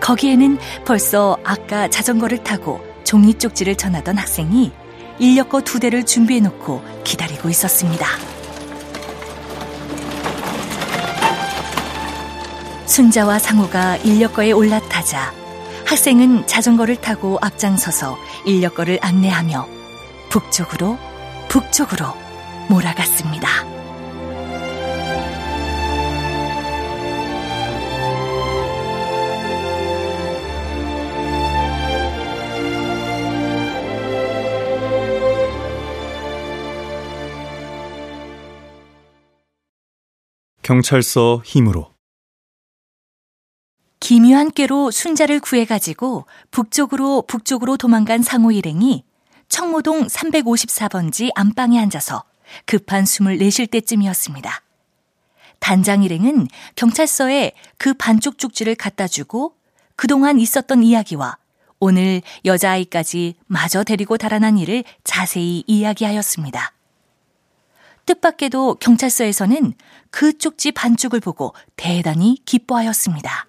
[0.00, 4.72] 거기에는 벌써 아까 자전거를 타고 종이 쪽지를 전하던 학생이
[5.20, 8.04] 인력거 두 대를 준비해 놓고 기다리고 있었습니다.
[12.86, 15.32] 순자와 상우가 인력거에 올라타자
[15.86, 19.68] 학생은 자전거를 타고 앞장서서 인력거를 안내하며
[20.30, 20.98] 북쪽으로
[21.48, 22.06] 북쪽으로
[22.68, 23.85] 몰아갔습니다.
[40.66, 41.92] 경찰서 힘으로
[44.50, 49.04] 꾀로 순자를 구해가지고 북쪽으로 북쪽으로 도망간 상호 일행이
[49.48, 52.24] 청모동 354번지 안방에 앉아서
[52.64, 54.62] 급한 숨을 내쉴 때쯤이었습니다.
[55.60, 59.54] 단장 일행은 경찰서에 그 반쪽 쪽지를 갖다 주고
[59.94, 61.38] 그동안 있었던 이야기와
[61.78, 66.75] 오늘 여자아이까지 마저 데리고 달아난 일을 자세히 이야기하였습니다.
[68.06, 69.74] 뜻밖에도 경찰서에서는
[70.10, 73.46] 그 쪽지 반쪽을 보고 대단히 기뻐하였습니다.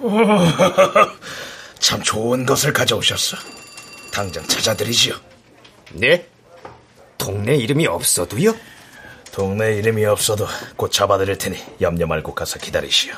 [1.78, 3.36] 참 좋은 것을 가져오셨어.
[4.12, 5.14] 당장 찾아드리지요.
[5.94, 6.26] 네?
[7.18, 8.54] 동네 이름이 없어도요?
[9.32, 13.14] 동네 이름이 없어도 곧 잡아드릴 테니 염려 말고 가서 기다리시오.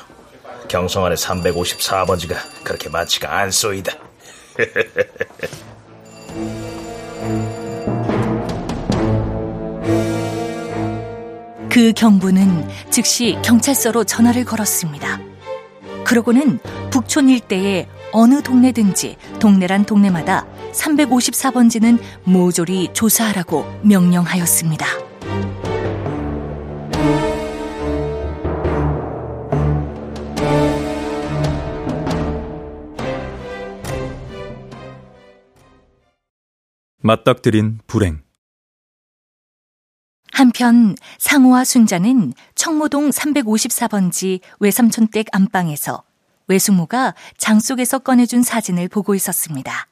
[0.67, 3.97] 경성 안에 354번지가 그렇게 많지가 않소이다.
[11.73, 15.19] 그 경부는 즉시 경찰서로 전화를 걸었습니다.
[16.03, 16.59] 그러고는
[16.91, 24.85] 북촌 일대의 어느 동네든지 동네란 동네마다 354번지는 모조리 조사하라고 명령하였습니다.
[37.01, 38.21] 맞닥뜨린 불행
[40.33, 46.03] 한편 상우와 순자는 청모동 354번지 외삼촌댁 안방에서
[46.47, 49.87] 외숙모가 장 속에서 꺼내준 사진을 보고 있었습니다.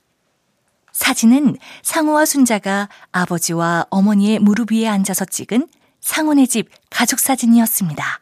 [0.92, 5.68] 사진은 상우와 순자가 아버지와 어머니의 무릎 위에 앉아서 찍은
[6.02, 8.20] 상훈의 집 가족 사진이었습니다.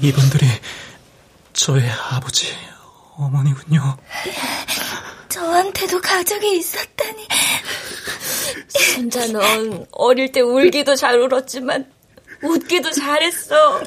[0.00, 0.46] 이분들이
[1.52, 2.48] 저의 아버지,
[3.16, 3.98] 어머니군요.
[5.28, 7.28] 저한테도 가족이 있었다니.
[9.32, 11.90] 넌 어릴 때 울기도 잘 울었지만
[12.42, 13.82] 웃기도 잘했어.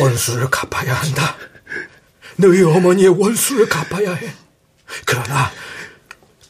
[0.00, 1.36] 원수를 갚아야 한다.
[2.36, 4.32] 너희 어머니의 원수를 갚아야 해.
[5.04, 5.50] 그러나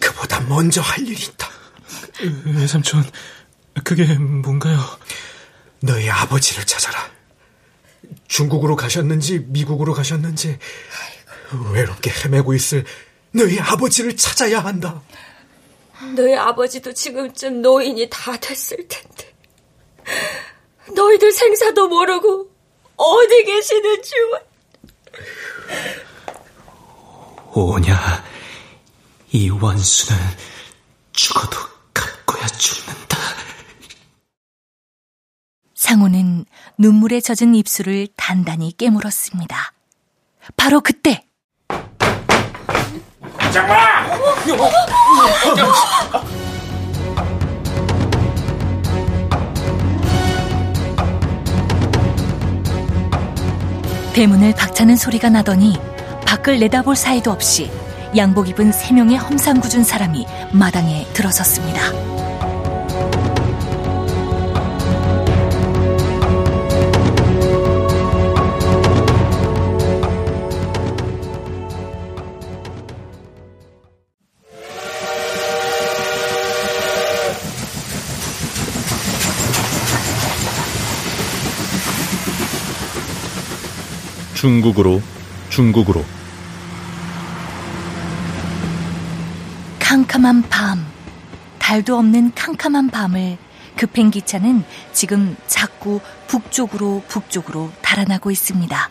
[0.01, 1.49] 그보다 먼저 할 일이 있다.
[2.45, 3.05] 외삼촌,
[3.85, 4.79] 그게 뭔가요?
[5.81, 7.11] 너희 아버지를 찾아라.
[8.27, 10.59] 중국으로 가셨는지 미국으로 가셨는지
[11.73, 12.85] 외롭게 헤매고 있을
[13.33, 15.03] 너희 아버지를 찾아야 한다.
[16.15, 19.35] 너희 아버지도 지금쯤 노인이 다 됐을 텐데.
[20.95, 22.51] 너희들 생사도 모르고
[22.97, 24.13] 어디 계시는지.
[27.55, 28.25] 오냐,
[29.33, 30.21] 이 원수는
[31.13, 31.57] 죽어도
[31.93, 33.19] 갖고야 죽는다.
[35.75, 36.45] 상우는
[36.79, 39.73] 눈물에 젖은 입술을 단단히 깨물었습니다.
[40.57, 41.28] 바로 그때
[43.59, 43.77] 장마!
[54.13, 55.79] 대문을 박차는 소리가 나더니
[56.27, 57.71] 밖을 내다볼 사이도 없이
[58.17, 62.18] 양복 입은 세 명의 험상궂은 사람이 마당에 들어섰습니다.
[84.39, 85.03] 중국으로
[85.51, 86.05] 중국으로
[89.81, 90.87] 캄캄한 밤,
[91.59, 93.37] 달도 없는 캄캄한 밤을
[93.77, 94.63] 급행 기차는
[94.93, 98.91] 지금 자꾸 북쪽으로 북쪽으로 달아나고 있습니다.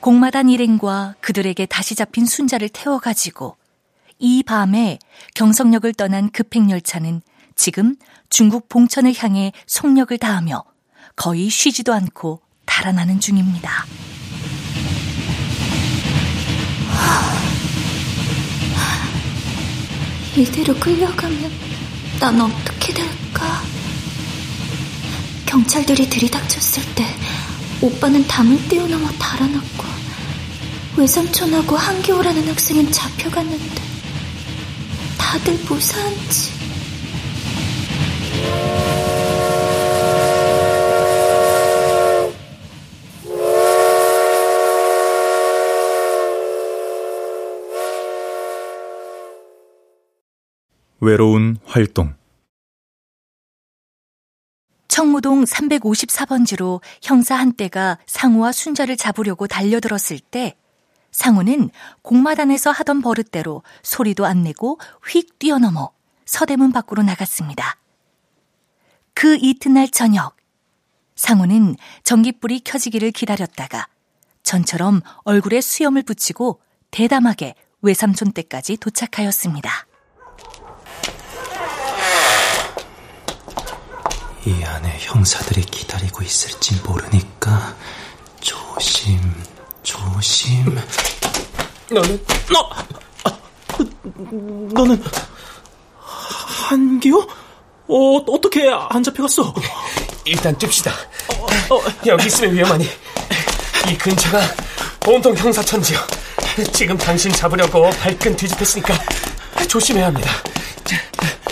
[0.00, 3.56] 공마단 일행과 그들에게 다시 잡힌 순자를 태워가지고
[4.18, 4.98] 이 밤에
[5.34, 7.22] 경성역을 떠난 급행열차는
[7.54, 7.96] 지금
[8.28, 10.64] 중국 봉천을 향해 속력을 다하며
[11.16, 12.45] 거의 쉬지도 않고
[12.76, 13.86] 달아나는 중입니다.
[20.36, 21.50] 이대로 끌려가면
[22.20, 23.62] 난 어떻게 될까?
[25.46, 27.06] 경찰들이 들이닥쳤을 때
[27.80, 29.84] 오빠는 담을 뛰어넘어 달아났고
[30.98, 33.82] 외삼촌하고 한기호라는 학생은 잡혀갔는데
[35.16, 36.56] 다들 무사한지
[51.06, 52.16] 외로운 활동
[54.88, 60.56] 청무동 354번지로 형사 한때가 상우와 순자를 잡으려고 달려들었을 때
[61.12, 61.70] 상우는
[62.02, 65.92] 공마단에서 하던 버릇대로 소리도 안 내고 휙 뛰어넘어
[66.24, 67.76] 서대문 밖으로 나갔습니다.
[69.14, 70.36] 그 이튿날 저녁
[71.14, 73.86] 상우는 전기불이 켜지기를 기다렸다가
[74.42, 79.85] 전처럼 얼굴에 수염을 붙이고 대담하게 외삼촌 댁까지 도착하였습니다.
[84.46, 87.74] 이 안에 형사들이 기다리고 있을지 모르니까
[88.40, 89.20] 조심,
[89.82, 90.78] 조심.
[91.90, 92.70] 너는 너
[94.72, 95.02] 너는
[95.98, 97.26] 한기호?
[97.88, 99.52] 어, 어떻게 안 잡혀갔어?
[100.24, 100.92] 일단 뜹시다.
[101.70, 102.88] 어, 여기 있으면 위험하니
[103.90, 104.40] 이 근처가
[105.08, 105.98] 온통 형사천지요.
[106.72, 108.94] 지금 당신 잡으려고 발끈 뒤집혔으니까
[109.68, 110.30] 조심해야 합니다.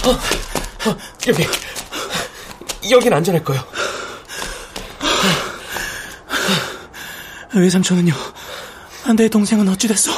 [0.05, 0.11] 어,
[0.91, 1.45] 어, 여기
[2.91, 3.61] 여긴 안전할 거요.
[7.55, 8.13] 외삼촌은요?
[9.17, 10.11] 내 동생은 어찌 됐어?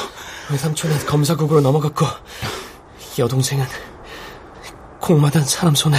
[0.51, 2.07] 외삼촌은 검사국으로 넘어갔고
[3.19, 3.67] 여동생은
[5.01, 5.99] 공마단 사람 손에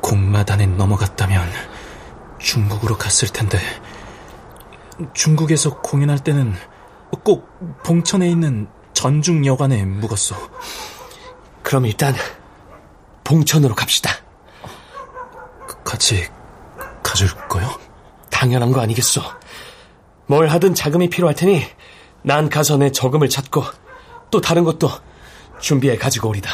[0.00, 1.50] 공마단에 넘어갔다면
[2.38, 3.58] 중국으로 갔을 텐데
[5.14, 6.54] 중국에서 공연할 때는
[7.24, 7.48] 꼭
[7.84, 10.36] 봉천에 있는 전중여관에 묵었어.
[11.62, 12.14] 그럼 일단
[13.24, 14.10] 봉천으로 갑시다.
[15.84, 16.28] 같이
[17.02, 17.68] 가줄 거요?
[18.30, 19.22] 당연한 거 아니겠어.
[20.26, 21.64] 뭘 하든 자금이 필요할 테니
[22.22, 23.64] 난 가서 내 저금을 찾고
[24.30, 24.90] 또 다른 것도
[25.60, 26.50] 준비해 가지고 오리다.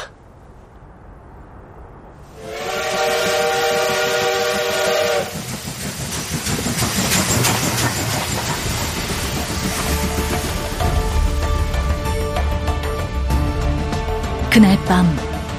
[14.51, 15.18] 그날 밤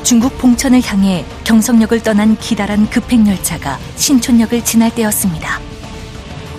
[0.09, 5.59] 중국 봉천을 향해 경성역을 떠난 기다란 급행열차가 신촌역을 지날 때였습니다.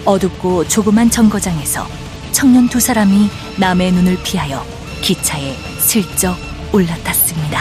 [0.04, 1.84] 어둡고 조그만 정거장에서
[2.30, 3.28] 청년 두 사람이
[3.58, 4.64] 남의 눈을 피하여
[5.02, 6.36] 기차에 슬쩍
[6.72, 7.60] 올라탔습니다.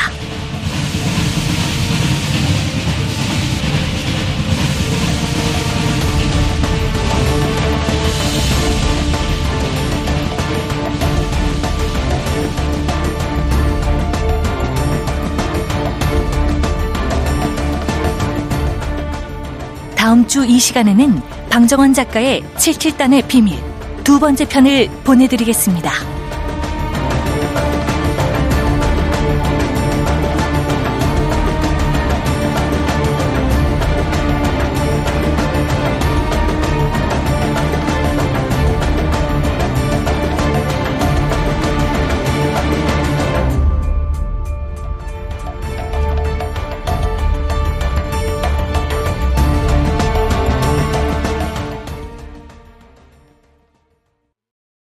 [20.09, 23.59] 다음 주 이 시간에는 방정환 작가의 77단의 비밀
[24.03, 26.18] 두 번째 편을 보내드리겠습니다.